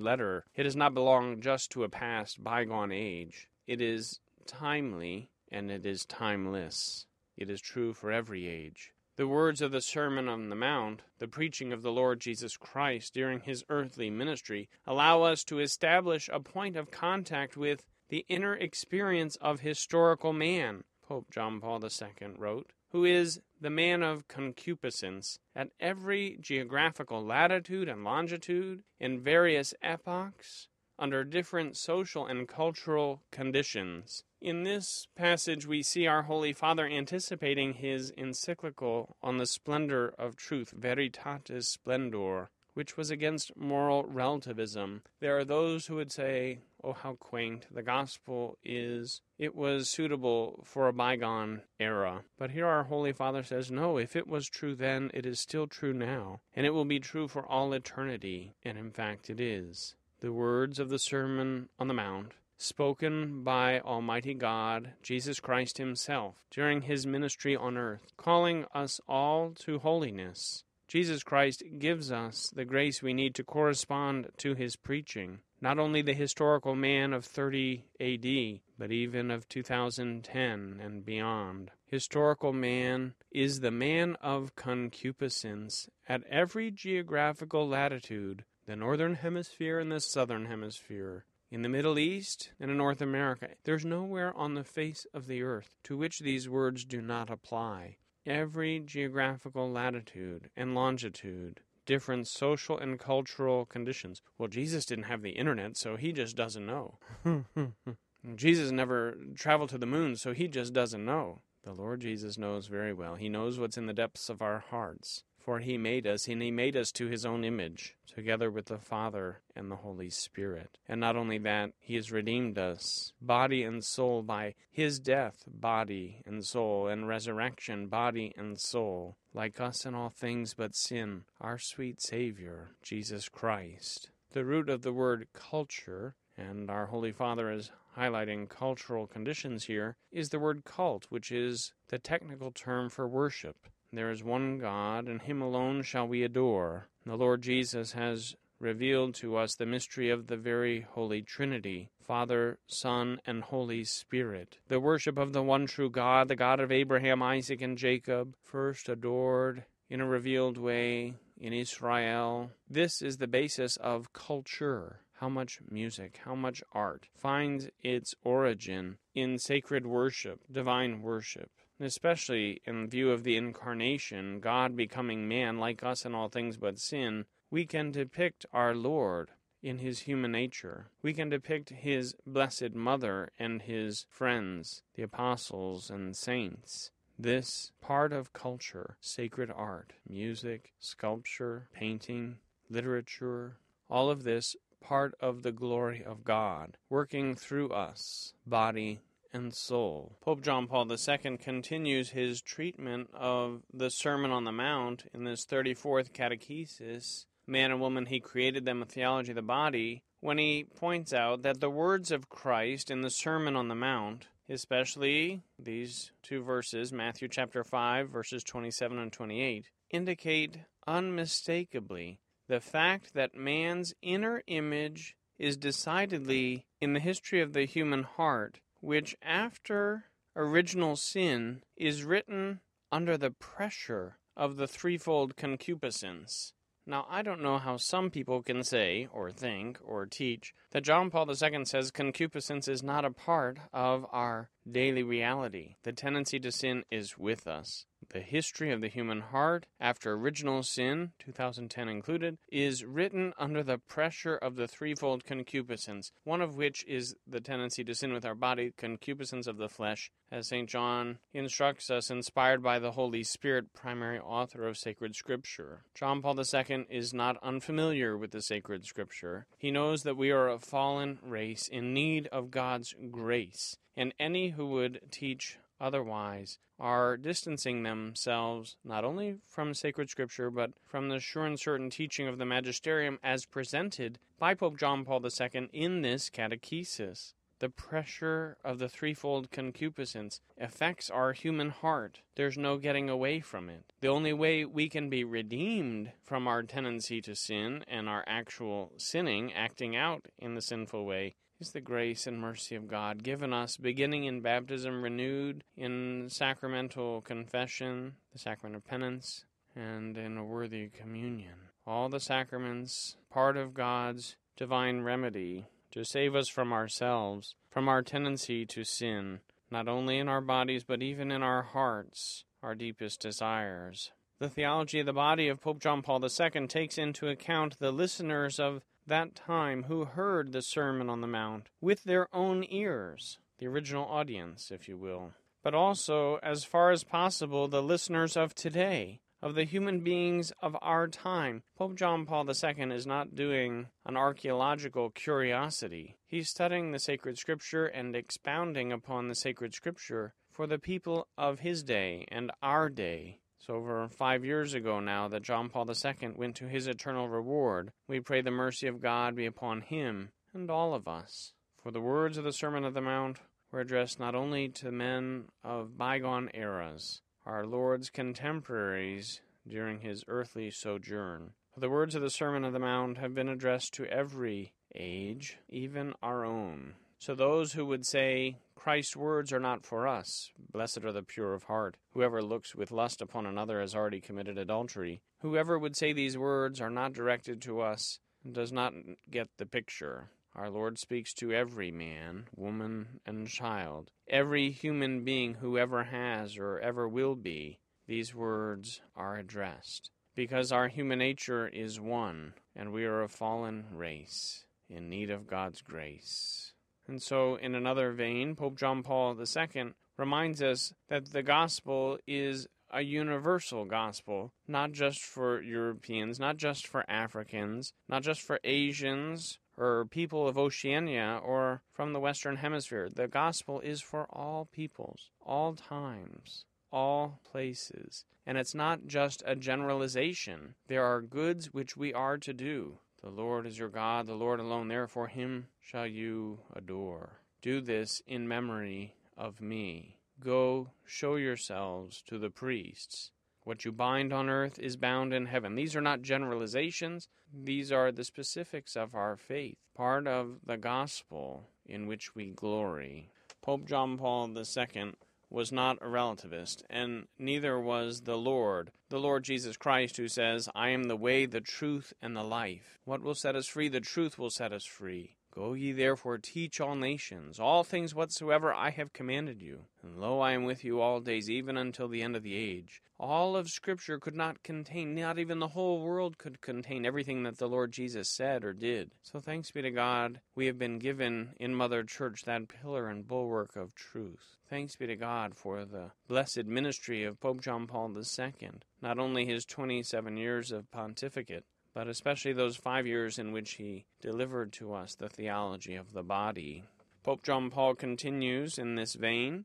letter. 0.00 0.44
It 0.56 0.62
does 0.62 0.74
not 0.74 0.94
belong 0.94 1.40
just 1.40 1.70
to 1.72 1.84
a 1.84 1.88
past, 1.88 2.42
bygone 2.42 2.90
age. 2.90 3.48
It 3.66 3.80
is 3.80 4.20
timely 4.46 5.28
and 5.50 5.70
it 5.70 5.84
is 5.84 6.04
timeless. 6.04 7.06
It 7.36 7.50
is 7.50 7.60
true 7.60 7.92
for 7.92 8.10
every 8.10 8.46
age. 8.46 8.92
The 9.16 9.28
words 9.28 9.60
of 9.60 9.72
the 9.72 9.82
Sermon 9.82 10.28
on 10.28 10.48
the 10.48 10.56
Mount, 10.56 11.02
the 11.18 11.28
preaching 11.28 11.72
of 11.72 11.82
the 11.82 11.92
Lord 11.92 12.20
Jesus 12.20 12.56
Christ 12.56 13.12
during 13.12 13.40
his 13.40 13.64
earthly 13.68 14.08
ministry, 14.08 14.70
allow 14.86 15.22
us 15.22 15.44
to 15.44 15.58
establish 15.58 16.30
a 16.32 16.40
point 16.40 16.76
of 16.76 16.90
contact 16.90 17.56
with 17.56 17.84
the 18.08 18.24
inner 18.28 18.54
experience 18.54 19.36
of 19.36 19.60
historical 19.60 20.32
man, 20.32 20.84
Pope 21.06 21.26
John 21.30 21.60
Paul 21.60 21.84
II 21.84 22.28
wrote, 22.38 22.72
who 22.92 23.04
is 23.04 23.40
the 23.60 23.68
man 23.68 24.02
of 24.02 24.26
concupiscence 24.26 25.38
at 25.54 25.68
every 25.78 26.38
geographical 26.40 27.22
latitude 27.22 27.88
and 27.88 28.02
longitude, 28.02 28.82
in 28.98 29.20
various 29.20 29.74
epochs, 29.82 30.68
under 31.00 31.24
different 31.24 31.76
social 31.76 32.26
and 32.26 32.46
cultural 32.46 33.22
conditions. 33.32 34.22
In 34.40 34.62
this 34.62 35.08
passage, 35.16 35.66
we 35.66 35.82
see 35.82 36.06
our 36.06 36.22
Holy 36.22 36.52
Father 36.52 36.86
anticipating 36.86 37.74
his 37.74 38.10
encyclical 38.10 39.16
on 39.22 39.38
the 39.38 39.46
splendor 39.46 40.14
of 40.18 40.36
truth, 40.36 40.72
Veritatis 40.78 41.64
Splendor, 41.64 42.50
which 42.74 42.96
was 42.96 43.10
against 43.10 43.56
moral 43.56 44.04
relativism. 44.04 45.02
There 45.20 45.36
are 45.36 45.44
those 45.44 45.86
who 45.86 45.96
would 45.96 46.12
say, 46.12 46.60
Oh, 46.82 46.94
how 46.94 47.14
quaint 47.14 47.66
the 47.70 47.82
gospel 47.82 48.56
is. 48.64 49.20
It 49.38 49.54
was 49.54 49.90
suitable 49.90 50.62
for 50.64 50.88
a 50.88 50.92
bygone 50.94 51.60
era. 51.78 52.24
But 52.38 52.52
here 52.52 52.66
our 52.66 52.84
Holy 52.84 53.12
Father 53.12 53.42
says, 53.42 53.70
No, 53.70 53.98
if 53.98 54.16
it 54.16 54.26
was 54.26 54.48
true 54.48 54.74
then, 54.74 55.10
it 55.12 55.26
is 55.26 55.38
still 55.38 55.66
true 55.66 55.92
now, 55.92 56.40
and 56.54 56.64
it 56.64 56.70
will 56.70 56.86
be 56.86 57.00
true 57.00 57.28
for 57.28 57.44
all 57.44 57.74
eternity. 57.74 58.54
And 58.64 58.78
in 58.78 58.90
fact, 58.92 59.28
it 59.28 59.40
is 59.40 59.94
the 60.20 60.32
words 60.32 60.78
of 60.78 60.90
the 60.90 60.98
Sermon 60.98 61.68
on 61.78 61.88
the 61.88 61.94
Mount, 61.94 62.32
spoken 62.58 63.42
by 63.42 63.80
Almighty 63.80 64.34
God, 64.34 64.92
Jesus 65.02 65.40
Christ 65.40 65.78
Himself, 65.78 66.34
during 66.50 66.82
His 66.82 67.06
ministry 67.06 67.56
on 67.56 67.78
earth, 67.78 68.12
calling 68.18 68.66
us 68.74 69.00
all 69.08 69.52
to 69.60 69.78
holiness. 69.78 70.64
Jesus 70.88 71.22
Christ 71.22 71.62
gives 71.78 72.12
us 72.12 72.52
the 72.54 72.64
grace 72.64 73.02
we 73.02 73.14
need 73.14 73.34
to 73.36 73.44
correspond 73.44 74.28
to 74.38 74.54
His 74.54 74.76
preaching, 74.76 75.38
not 75.60 75.78
only 75.78 76.02
the 76.02 76.12
historical 76.12 76.74
man 76.74 77.14
of 77.14 77.24
30 77.24 77.84
AD, 77.98 78.60
but 78.78 78.90
even 78.90 79.30
of 79.30 79.48
2010 79.48 80.80
and 80.82 81.04
beyond. 81.04 81.70
Historical 81.86 82.52
man 82.52 83.14
is 83.30 83.60
the 83.60 83.70
man 83.70 84.16
of 84.20 84.54
concupiscence 84.54 85.88
at 86.08 86.24
every 86.28 86.70
geographical 86.70 87.66
latitude 87.66 88.44
the 88.70 88.76
northern 88.76 89.16
hemisphere 89.16 89.80
and 89.80 89.90
the 89.90 89.98
southern 89.98 90.46
hemisphere, 90.46 91.24
in 91.50 91.62
the 91.62 91.68
Middle 91.68 91.98
East 91.98 92.52
and 92.60 92.70
in 92.70 92.76
North 92.76 93.02
America. 93.02 93.48
There's 93.64 93.84
nowhere 93.84 94.32
on 94.36 94.54
the 94.54 94.62
face 94.62 95.08
of 95.12 95.26
the 95.26 95.42
earth 95.42 95.70
to 95.82 95.96
which 95.96 96.20
these 96.20 96.48
words 96.48 96.84
do 96.84 97.02
not 97.02 97.30
apply. 97.30 97.96
Every 98.24 98.78
geographical 98.78 99.68
latitude 99.68 100.50
and 100.56 100.72
longitude, 100.72 101.62
different 101.84 102.28
social 102.28 102.78
and 102.78 102.96
cultural 102.96 103.66
conditions. 103.66 104.22
Well, 104.38 104.48
Jesus 104.48 104.84
didn't 104.84 105.06
have 105.06 105.22
the 105.22 105.30
internet, 105.30 105.76
so 105.76 105.96
he 105.96 106.12
just 106.12 106.36
doesn't 106.36 106.64
know. 106.64 107.00
Jesus 108.36 108.70
never 108.70 109.16
traveled 109.34 109.70
to 109.70 109.78
the 109.78 109.86
moon, 109.86 110.14
so 110.14 110.32
he 110.32 110.46
just 110.46 110.72
doesn't 110.72 111.04
know. 111.04 111.40
The 111.64 111.72
Lord 111.72 112.02
Jesus 112.02 112.38
knows 112.38 112.68
very 112.68 112.92
well. 112.92 113.16
He 113.16 113.28
knows 113.28 113.58
what's 113.58 113.76
in 113.76 113.86
the 113.86 113.92
depths 113.92 114.28
of 114.28 114.40
our 114.40 114.60
hearts. 114.70 115.24
For 115.50 115.58
he 115.58 115.78
made 115.78 116.06
us, 116.06 116.28
and 116.28 116.40
he 116.40 116.52
made 116.52 116.76
us 116.76 116.92
to 116.92 117.08
his 117.08 117.26
own 117.26 117.42
image, 117.42 117.96
together 118.06 118.52
with 118.52 118.66
the 118.66 118.78
Father 118.78 119.40
and 119.56 119.68
the 119.68 119.82
Holy 119.82 120.08
Spirit. 120.08 120.78
And 120.88 121.00
not 121.00 121.16
only 121.16 121.38
that, 121.38 121.72
he 121.80 121.96
has 121.96 122.12
redeemed 122.12 122.56
us, 122.56 123.12
body 123.20 123.64
and 123.64 123.84
soul, 123.84 124.22
by 124.22 124.54
his 124.70 125.00
death, 125.00 125.42
body 125.48 126.22
and 126.24 126.46
soul, 126.46 126.86
and 126.86 127.08
resurrection, 127.08 127.88
body 127.88 128.32
and 128.36 128.60
soul, 128.60 129.16
like 129.34 129.60
us 129.60 129.84
in 129.84 129.92
all 129.92 130.10
things 130.10 130.54
but 130.54 130.76
sin, 130.76 131.24
our 131.40 131.58
sweet 131.58 132.00
Savior, 132.00 132.70
Jesus 132.80 133.28
Christ. 133.28 134.08
The 134.30 134.44
root 134.44 134.68
of 134.68 134.82
the 134.82 134.92
word 134.92 135.26
culture, 135.32 136.14
and 136.36 136.70
our 136.70 136.86
Holy 136.86 137.10
Father 137.10 137.50
is 137.50 137.72
highlighting 137.98 138.48
cultural 138.48 139.08
conditions 139.08 139.64
here, 139.64 139.96
is 140.12 140.28
the 140.28 140.38
word 140.38 140.64
cult, 140.64 141.06
which 141.08 141.32
is 141.32 141.72
the 141.88 141.98
technical 141.98 142.52
term 142.52 142.88
for 142.88 143.08
worship. 143.08 143.56
There 143.92 144.12
is 144.12 144.22
one 144.22 144.58
God, 144.58 145.08
and 145.08 145.20
him 145.20 145.42
alone 145.42 145.82
shall 145.82 146.06
we 146.06 146.22
adore. 146.22 146.88
The 147.04 147.16
Lord 147.16 147.42
Jesus 147.42 147.90
has 147.90 148.36
revealed 148.60 149.16
to 149.16 149.36
us 149.36 149.56
the 149.56 149.66
mystery 149.66 150.10
of 150.10 150.28
the 150.28 150.36
very 150.36 150.82
Holy 150.82 151.22
Trinity 151.22 151.90
Father, 151.98 152.60
Son, 152.68 153.20
and 153.26 153.42
Holy 153.42 153.82
Spirit. 153.82 154.58
The 154.68 154.78
worship 154.78 155.18
of 155.18 155.32
the 155.32 155.42
one 155.42 155.66
true 155.66 155.90
God, 155.90 156.28
the 156.28 156.36
God 156.36 156.60
of 156.60 156.70
Abraham, 156.70 157.20
Isaac, 157.20 157.60
and 157.62 157.76
Jacob, 157.76 158.36
first 158.44 158.88
adored 158.88 159.64
in 159.88 160.00
a 160.00 160.06
revealed 160.06 160.56
way 160.56 161.14
in 161.36 161.52
Israel. 161.52 162.52
This 162.68 163.02
is 163.02 163.16
the 163.16 163.26
basis 163.26 163.76
of 163.78 164.12
culture. 164.12 165.00
How 165.14 165.28
much 165.28 165.58
music, 165.68 166.20
how 166.24 166.36
much 166.36 166.62
art 166.70 167.08
finds 167.16 167.68
its 167.82 168.14
origin 168.22 168.98
in 169.16 169.38
sacred 169.38 169.84
worship, 169.84 170.40
divine 170.48 171.02
worship 171.02 171.50
especially 171.80 172.60
in 172.64 172.88
view 172.88 173.10
of 173.10 173.24
the 173.24 173.36
incarnation, 173.36 174.40
God 174.40 174.76
becoming 174.76 175.26
man 175.26 175.58
like 175.58 175.82
us 175.82 176.04
in 176.04 176.14
all 176.14 176.28
things 176.28 176.56
but 176.56 176.78
sin, 176.78 177.24
we 177.50 177.66
can 177.66 177.90
depict 177.90 178.46
our 178.52 178.74
Lord 178.74 179.30
in 179.62 179.78
his 179.78 180.00
human 180.00 180.32
nature. 180.32 180.88
We 181.02 181.12
can 181.12 181.28
depict 181.28 181.70
his 181.70 182.14
blessed 182.26 182.74
mother 182.74 183.32
and 183.38 183.62
his 183.62 184.06
friends, 184.08 184.82
the 184.94 185.02
apostles 185.02 185.90
and 185.90 186.16
saints. 186.16 186.90
This 187.18 187.72
part 187.80 188.12
of 188.12 188.32
culture, 188.32 188.96
sacred 189.00 189.50
art, 189.54 189.92
music, 190.08 190.72
sculpture, 190.78 191.68
painting, 191.74 192.36
literature, 192.70 193.56
all 193.90 194.08
of 194.08 194.22
this 194.22 194.56
part 194.80 195.14
of 195.20 195.42
the 195.42 195.52
glory 195.52 196.02
of 196.02 196.24
God, 196.24 196.78
working 196.88 197.34
through 197.34 197.70
us, 197.70 198.32
body 198.46 199.02
and 199.32 199.54
soul. 199.54 200.16
Pope 200.20 200.42
John 200.42 200.66
Paul 200.66 200.90
II 200.90 201.36
continues 201.38 202.10
his 202.10 202.40
treatment 202.40 203.10
of 203.14 203.62
the 203.72 203.90
Sermon 203.90 204.30
on 204.30 204.44
the 204.44 204.52
Mount 204.52 205.04
in 205.12 205.24
this 205.24 205.46
34th 205.46 206.12
catechesis, 206.12 207.26
Man 207.46 207.70
and 207.70 207.80
Woman 207.80 208.06
He 208.06 208.20
Created 208.20 208.64
Them, 208.64 208.82
a 208.82 208.86
Theology 208.86 209.30
of 209.30 209.36
the 209.36 209.42
Body, 209.42 210.02
when 210.20 210.38
he 210.38 210.64
points 210.64 211.12
out 211.12 211.42
that 211.42 211.60
the 211.60 211.70
words 211.70 212.10
of 212.10 212.28
Christ 212.28 212.90
in 212.90 213.00
the 213.00 213.10
Sermon 213.10 213.56
on 213.56 213.68
the 213.68 213.74
Mount, 213.74 214.26
especially 214.48 215.42
these 215.58 216.12
two 216.22 216.42
verses, 216.42 216.92
Matthew 216.92 217.28
chapter 217.28 217.64
5, 217.64 218.10
verses 218.10 218.44
27 218.44 218.98
and 218.98 219.12
28, 219.12 219.66
indicate 219.90 220.58
unmistakably 220.86 222.20
the 222.48 222.60
fact 222.60 223.14
that 223.14 223.34
man's 223.34 223.94
inner 224.02 224.42
image 224.48 225.16
is 225.38 225.56
decidedly, 225.56 226.66
in 226.80 226.92
the 226.92 227.00
history 227.00 227.40
of 227.40 227.52
the 227.52 227.64
human 227.64 228.02
heart, 228.02 228.60
which 228.80 229.16
after 229.22 230.04
original 230.36 230.96
sin 230.96 231.62
is 231.76 232.04
written 232.04 232.60
under 232.92 233.16
the 233.16 233.30
pressure 233.30 234.18
of 234.36 234.56
the 234.56 234.66
threefold 234.66 235.36
concupiscence. 235.36 236.52
Now, 236.86 237.06
I 237.08 237.22
don't 237.22 237.42
know 237.42 237.58
how 237.58 237.76
some 237.76 238.10
people 238.10 238.42
can 238.42 238.64
say, 238.64 239.06
or 239.12 239.30
think, 239.30 239.78
or 239.84 240.06
teach 240.06 240.54
that 240.72 240.82
John 240.82 241.10
Paul 241.10 241.28
II 241.30 241.64
says 241.64 241.90
concupiscence 241.90 242.66
is 242.68 242.82
not 242.82 243.04
a 243.04 243.10
part 243.10 243.58
of 243.72 244.06
our 244.10 244.50
daily 244.70 245.02
reality. 245.02 245.76
The 245.84 245.92
tendency 245.92 246.40
to 246.40 246.50
sin 246.50 246.84
is 246.90 247.18
with 247.18 247.46
us. 247.46 247.86
The 248.10 248.20
history 248.20 248.72
of 248.72 248.80
the 248.80 248.88
human 248.88 249.20
heart 249.20 249.66
after 249.78 250.14
original 250.14 250.64
sin, 250.64 251.12
2010 251.20 251.88
included, 251.88 252.38
is 252.50 252.84
written 252.84 253.32
under 253.38 253.62
the 253.62 253.78
pressure 253.78 254.34
of 254.34 254.56
the 254.56 254.66
threefold 254.66 255.24
concupiscence, 255.24 256.10
one 256.24 256.40
of 256.40 256.56
which 256.56 256.84
is 256.88 257.14
the 257.24 257.40
tendency 257.40 257.84
to 257.84 257.94
sin 257.94 258.12
with 258.12 258.24
our 258.24 258.34
body, 258.34 258.72
concupiscence 258.76 259.46
of 259.46 259.58
the 259.58 259.68
flesh, 259.68 260.10
as 260.32 260.48
St. 260.48 260.68
John 260.68 261.18
instructs 261.32 261.88
us, 261.88 262.10
inspired 262.10 262.64
by 262.64 262.80
the 262.80 262.92
Holy 262.92 263.22
Spirit, 263.22 263.72
primary 263.72 264.18
author 264.18 264.66
of 264.66 264.76
sacred 264.76 265.14
scripture. 265.14 265.84
John 265.94 266.20
Paul 266.20 266.36
II 266.36 266.86
is 266.90 267.14
not 267.14 267.36
unfamiliar 267.44 268.18
with 268.18 268.32
the 268.32 268.42
sacred 268.42 268.84
scripture. 268.86 269.46
He 269.56 269.70
knows 269.70 270.02
that 270.02 270.16
we 270.16 270.32
are 270.32 270.48
a 270.48 270.58
fallen 270.58 271.20
race 271.22 271.68
in 271.68 271.94
need 271.94 272.26
of 272.32 272.50
God's 272.50 272.92
grace, 273.12 273.76
and 273.96 274.12
any 274.18 274.50
who 274.50 274.66
would 274.66 275.00
teach 275.12 275.58
otherwise 275.80 276.58
are 276.78 277.16
distancing 277.16 277.82
themselves 277.82 278.76
not 278.84 279.04
only 279.04 279.36
from 279.46 279.74
sacred 279.74 280.08
scripture 280.08 280.50
but 280.50 280.72
from 280.84 281.08
the 281.08 281.20
sure 281.20 281.44
and 281.44 281.60
certain 281.60 281.90
teaching 281.90 282.26
of 282.26 282.38
the 282.38 282.46
magisterium 282.46 283.18
as 283.22 283.44
presented 283.44 284.18
by 284.38 284.54
Pope 284.54 284.78
John 284.78 285.04
Paul 285.04 285.22
II 285.24 285.68
in 285.72 286.02
this 286.02 286.30
catechesis. 286.30 287.34
The 287.60 287.68
pressure 287.68 288.56
of 288.64 288.78
the 288.78 288.88
threefold 288.88 289.50
concupiscence 289.50 290.40
affects 290.58 291.10
our 291.10 291.34
human 291.34 291.68
heart. 291.68 292.22
There's 292.34 292.56
no 292.56 292.78
getting 292.78 293.10
away 293.10 293.40
from 293.40 293.68
it. 293.68 293.84
The 294.00 294.08
only 294.08 294.32
way 294.32 294.64
we 294.64 294.88
can 294.88 295.10
be 295.10 295.24
redeemed 295.24 296.12
from 296.24 296.48
our 296.48 296.62
tendency 296.62 297.20
to 297.20 297.36
sin 297.36 297.84
and 297.86 298.08
our 298.08 298.24
actual 298.26 298.92
sinning, 298.96 299.52
acting 299.52 299.94
out 299.94 300.24
in 300.38 300.54
the 300.54 300.62
sinful 300.62 301.04
way, 301.04 301.34
is 301.60 301.72
the 301.72 301.80
grace 301.80 302.26
and 302.26 302.40
mercy 302.40 302.74
of 302.74 302.88
God 302.88 303.22
given 303.22 303.52
us, 303.52 303.76
beginning 303.76 304.24
in 304.24 304.40
baptism, 304.40 305.02
renewed 305.02 305.62
in 305.76 306.28
sacramental 306.30 307.20
confession, 307.20 308.14
the 308.32 308.38
sacrament 308.38 308.76
of 308.76 308.86
penance, 308.86 309.44
and 309.76 310.16
in 310.16 310.38
a 310.38 310.44
worthy 310.44 310.88
communion. 310.88 311.68
All 311.86 312.08
the 312.08 312.20
sacraments, 312.20 313.16
part 313.30 313.56
of 313.56 313.74
God's 313.74 314.36
divine 314.56 315.02
remedy 315.02 315.66
to 315.92 316.04
save 316.04 316.34
us 316.34 316.48
from 316.48 316.72
ourselves, 316.72 317.54
from 317.70 317.88
our 317.88 318.02
tendency 318.02 318.64
to 318.66 318.84
sin, 318.84 319.40
not 319.70 319.86
only 319.86 320.18
in 320.18 320.28
our 320.28 320.40
bodies, 320.40 320.84
but 320.84 321.02
even 321.02 321.30
in 321.30 321.42
our 321.42 321.62
hearts, 321.62 322.44
our 322.62 322.74
deepest 322.74 323.20
desires. 323.20 324.12
The 324.38 324.48
theology 324.48 325.00
of 325.00 325.06
the 325.06 325.12
body 325.12 325.48
of 325.48 325.60
Pope 325.60 325.80
John 325.80 326.00
Paul 326.00 326.24
II 326.24 326.66
takes 326.66 326.96
into 326.96 327.28
account 327.28 327.78
the 327.78 327.92
listeners 327.92 328.58
of 328.58 328.80
that 329.10 329.34
time 329.34 329.84
who 329.84 330.04
heard 330.04 330.52
the 330.52 330.62
Sermon 330.62 331.10
on 331.10 331.20
the 331.20 331.26
Mount 331.26 331.68
with 331.80 332.04
their 332.04 332.28
own 332.32 332.64
ears, 332.68 333.38
the 333.58 333.66
original 333.66 334.06
audience, 334.06 334.70
if 334.70 334.88
you 334.88 334.96
will, 334.96 335.32
but 335.62 335.74
also, 335.74 336.38
as 336.42 336.64
far 336.64 336.90
as 336.90 337.04
possible, 337.04 337.68
the 337.68 337.82
listeners 337.82 338.36
of 338.36 338.54
today, 338.54 339.20
of 339.42 339.54
the 339.54 339.64
human 339.64 340.00
beings 340.00 340.52
of 340.62 340.76
our 340.80 341.08
time. 341.08 341.62
Pope 341.76 341.96
John 341.96 342.24
Paul 342.24 342.48
II 342.48 342.92
is 342.92 343.06
not 343.06 343.34
doing 343.34 343.86
an 344.06 344.16
archaeological 344.16 345.10
curiosity. 345.10 346.16
He's 346.26 346.48
studying 346.48 346.92
the 346.92 346.98
sacred 346.98 347.38
scripture 347.38 347.86
and 347.86 348.14
expounding 348.14 348.92
upon 348.92 349.28
the 349.28 349.34
sacred 349.34 349.74
scripture 349.74 350.34
for 350.50 350.66
the 350.66 350.78
people 350.78 351.26
of 351.36 351.60
his 351.60 351.82
day 351.82 352.26
and 352.28 352.50
our 352.62 352.88
day. 352.88 353.40
It's 353.60 353.68
over 353.68 354.08
five 354.08 354.42
years 354.42 354.72
ago 354.72 355.00
now 355.00 355.28
that 355.28 355.42
John 355.42 355.68
Paul 355.68 355.86
II 355.86 356.28
went 356.34 356.56
to 356.56 356.66
his 356.66 356.86
eternal 356.86 357.28
reward. 357.28 357.92
We 358.08 358.18
pray 358.18 358.40
the 358.40 358.50
mercy 358.50 358.86
of 358.86 359.02
God 359.02 359.36
be 359.36 359.44
upon 359.44 359.82
him 359.82 360.30
and 360.54 360.70
all 360.70 360.94
of 360.94 361.06
us. 361.06 361.52
For 361.82 361.90
the 361.90 362.00
words 362.00 362.38
of 362.38 362.44
the 362.44 362.54
Sermon 362.54 362.84
of 362.84 362.94
the 362.94 363.02
Mount 363.02 363.36
were 363.70 363.80
addressed 363.80 364.18
not 364.18 364.34
only 364.34 364.70
to 364.70 364.90
men 364.90 365.48
of 365.62 365.98
bygone 365.98 366.48
eras, 366.54 367.20
our 367.44 367.66
Lord's 367.66 368.08
contemporaries 368.08 369.42
during 369.68 370.00
his 370.00 370.24
earthly 370.26 370.70
sojourn. 370.70 371.52
The 371.76 371.90
words 371.90 372.14
of 372.14 372.22
the 372.22 372.30
Sermon 372.30 372.64
of 372.64 372.72
the 372.72 372.78
Mount 372.78 373.18
have 373.18 373.34
been 373.34 373.50
addressed 373.50 373.92
to 373.94 374.06
every 374.06 374.72
age, 374.94 375.58
even 375.68 376.14
our 376.22 376.46
own. 376.46 376.94
So 377.20 377.34
those 377.34 377.74
who 377.74 377.84
would 377.84 378.06
say, 378.06 378.56
Christ's 378.74 379.14
words 379.14 379.52
are 379.52 379.60
not 379.60 379.84
for 379.84 380.08
us, 380.08 380.52
blessed 380.72 381.04
are 381.04 381.12
the 381.12 381.22
pure 381.22 381.52
of 381.52 381.64
heart, 381.64 381.98
whoever 382.14 382.40
looks 382.40 382.74
with 382.74 382.90
lust 382.90 383.20
upon 383.20 383.44
another 383.44 383.78
has 383.82 383.94
already 383.94 384.22
committed 384.22 384.56
adultery, 384.56 385.20
whoever 385.40 385.78
would 385.78 385.94
say 385.94 386.14
these 386.14 386.38
words 386.38 386.80
are 386.80 386.88
not 386.88 387.12
directed 387.12 387.60
to 387.60 387.82
us, 387.82 388.20
does 388.50 388.72
not 388.72 388.94
get 389.30 389.48
the 389.58 389.66
picture. 389.66 390.30
Our 390.56 390.70
Lord 390.70 390.98
speaks 390.98 391.34
to 391.34 391.52
every 391.52 391.90
man, 391.90 392.46
woman, 392.56 393.20
and 393.26 393.46
child, 393.46 394.12
every 394.26 394.70
human 394.70 395.22
being 395.22 395.54
who 395.60 395.76
ever 395.76 396.04
has 396.04 396.56
or 396.56 396.80
ever 396.80 397.06
will 397.06 397.34
be. 397.34 397.80
These 398.06 398.34
words 398.34 399.02
are 399.14 399.36
addressed. 399.36 400.10
Because 400.34 400.72
our 400.72 400.88
human 400.88 401.18
nature 401.18 401.68
is 401.68 402.00
one, 402.00 402.54
and 402.74 402.94
we 402.94 403.04
are 403.04 403.22
a 403.22 403.28
fallen 403.28 403.84
race 403.92 404.64
in 404.88 405.10
need 405.10 405.28
of 405.28 405.46
God's 405.46 405.82
grace. 405.82 406.69
And 407.10 407.20
so, 407.20 407.56
in 407.56 407.74
another 407.74 408.12
vein, 408.12 408.54
Pope 408.54 408.78
John 408.78 409.02
Paul 409.02 409.36
II 409.36 409.94
reminds 410.16 410.62
us 410.62 410.92
that 411.08 411.32
the 411.32 411.42
gospel 411.42 412.18
is 412.24 412.68
a 412.88 413.00
universal 413.00 413.84
gospel, 413.84 414.52
not 414.68 414.92
just 414.92 415.24
for 415.24 415.60
Europeans, 415.60 416.38
not 416.38 416.56
just 416.56 416.86
for 416.86 417.04
Africans, 417.10 417.92
not 418.08 418.22
just 418.22 418.42
for 418.42 418.60
Asians 418.62 419.58
or 419.76 420.04
people 420.04 420.46
of 420.46 420.56
Oceania 420.56 421.40
or 421.44 421.82
from 421.92 422.12
the 422.12 422.20
Western 422.20 422.58
Hemisphere. 422.58 423.08
The 423.12 423.26
gospel 423.26 423.80
is 423.80 424.00
for 424.00 424.26
all 424.30 424.68
peoples, 424.70 425.32
all 425.44 425.74
times, 425.74 426.64
all 426.92 427.40
places. 427.42 428.24
And 428.46 428.56
it's 428.56 428.74
not 428.74 429.06
just 429.06 429.42
a 429.44 429.56
generalization. 429.56 430.76
There 430.86 431.04
are 431.04 431.20
goods 431.20 431.72
which 431.72 431.96
we 431.96 432.14
are 432.14 432.38
to 432.38 432.52
do. 432.52 432.98
The 433.22 433.30
Lord 433.30 433.66
is 433.66 433.78
your 433.78 433.88
God, 433.88 434.26
the 434.26 434.34
Lord 434.34 434.60
alone, 434.60 434.88
therefore 434.88 435.28
him 435.28 435.66
shall 435.80 436.06
you 436.06 436.60
adore. 436.74 437.40
Do 437.60 437.80
this 437.80 438.22
in 438.26 438.48
memory 438.48 439.14
of 439.36 439.60
me. 439.60 440.16
Go 440.38 440.90
show 441.04 441.36
yourselves 441.36 442.22
to 442.28 442.38
the 442.38 442.48
priests. 442.48 443.30
What 443.64 443.84
you 443.84 443.92
bind 443.92 444.32
on 444.32 444.48
earth 444.48 444.78
is 444.78 444.96
bound 444.96 445.34
in 445.34 445.46
heaven. 445.46 445.74
These 445.74 445.94
are 445.94 446.00
not 446.00 446.22
generalizations, 446.22 447.28
these 447.52 447.92
are 447.92 448.10
the 448.10 448.24
specifics 448.24 448.96
of 448.96 449.14
our 449.14 449.36
faith, 449.36 449.76
part 449.94 450.26
of 450.26 450.60
the 450.64 450.78
gospel 450.78 451.68
in 451.84 452.06
which 452.06 452.34
we 452.34 452.52
glory. 452.52 453.30
Pope 453.60 453.84
John 453.84 454.16
Paul 454.16 454.56
II 454.56 455.12
was 455.50 455.72
not 455.72 455.98
a 456.00 456.06
relativist, 456.06 456.82
and 456.88 457.26
neither 457.38 457.78
was 457.78 458.22
the 458.22 458.36
Lord, 458.36 458.92
the 459.08 459.18
Lord 459.18 459.42
Jesus 459.42 459.76
Christ, 459.76 460.16
who 460.16 460.28
says, 460.28 460.68
I 460.74 460.90
am 460.90 461.04
the 461.04 461.16
way, 461.16 461.44
the 461.44 461.60
truth, 461.60 462.12
and 462.22 462.36
the 462.36 462.44
life. 462.44 463.00
What 463.04 463.20
will 463.20 463.34
set 463.34 463.56
us 463.56 463.66
free? 463.66 463.88
The 463.88 464.00
truth 464.00 464.38
will 464.38 464.50
set 464.50 464.72
us 464.72 464.84
free. 464.86 465.36
Go 465.52 465.72
ye 465.72 465.90
therefore 465.90 466.38
teach 466.38 466.80
all 466.80 466.94
nations, 466.94 467.58
all 467.58 467.82
things 467.82 468.14
whatsoever 468.14 468.72
I 468.72 468.90
have 468.90 469.12
commanded 469.12 469.60
you. 469.60 469.86
And 470.00 470.16
lo, 470.16 470.38
I 470.38 470.52
am 470.52 470.62
with 470.64 470.84
you 470.84 471.00
all 471.00 471.20
days, 471.20 471.50
even 471.50 471.76
until 471.76 472.06
the 472.06 472.22
end 472.22 472.36
of 472.36 472.44
the 472.44 472.54
age. 472.54 473.02
All 473.18 473.56
of 473.56 473.68
Scripture 473.68 474.18
could 474.18 474.36
not 474.36 474.62
contain, 474.62 475.14
not 475.14 475.38
even 475.40 475.58
the 475.58 475.68
whole 475.68 476.02
world 476.02 476.38
could 476.38 476.60
contain 476.60 477.04
everything 477.04 477.42
that 477.42 477.58
the 477.58 477.68
Lord 477.68 477.90
Jesus 477.92 478.28
said 478.28 478.64
or 478.64 478.72
did. 478.72 479.10
So 479.22 479.40
thanks 479.40 479.72
be 479.72 479.82
to 479.82 479.90
God, 479.90 480.40
we 480.54 480.66
have 480.66 480.78
been 480.78 480.98
given 480.98 481.50
in 481.58 481.74
Mother 481.74 482.04
Church 482.04 482.44
that 482.44 482.68
pillar 482.68 483.08
and 483.08 483.26
bulwark 483.26 483.74
of 483.74 483.94
truth. 483.94 484.56
Thanks 484.68 484.94
be 484.94 485.08
to 485.08 485.16
God 485.16 485.56
for 485.56 485.84
the 485.84 486.12
blessed 486.28 486.66
ministry 486.66 487.24
of 487.24 487.40
Pope 487.40 487.60
John 487.60 487.88
Paul 487.88 488.16
II, 488.16 488.70
not 489.02 489.18
only 489.18 489.46
his 489.46 489.64
27 489.64 490.36
years 490.36 490.70
of 490.70 490.90
pontificate, 490.92 491.64
but 491.94 492.08
especially 492.08 492.52
those 492.52 492.76
five 492.76 493.06
years 493.06 493.38
in 493.38 493.52
which 493.52 493.72
he 493.72 494.04
delivered 494.20 494.72
to 494.72 494.92
us 494.94 495.14
the 495.14 495.28
theology 495.28 495.94
of 495.94 496.12
the 496.12 496.22
body. 496.22 496.84
Pope 497.22 497.42
John 497.42 497.70
Paul 497.70 497.94
continues 497.94 498.78
in 498.78 498.94
this 498.94 499.14
vein 499.14 499.64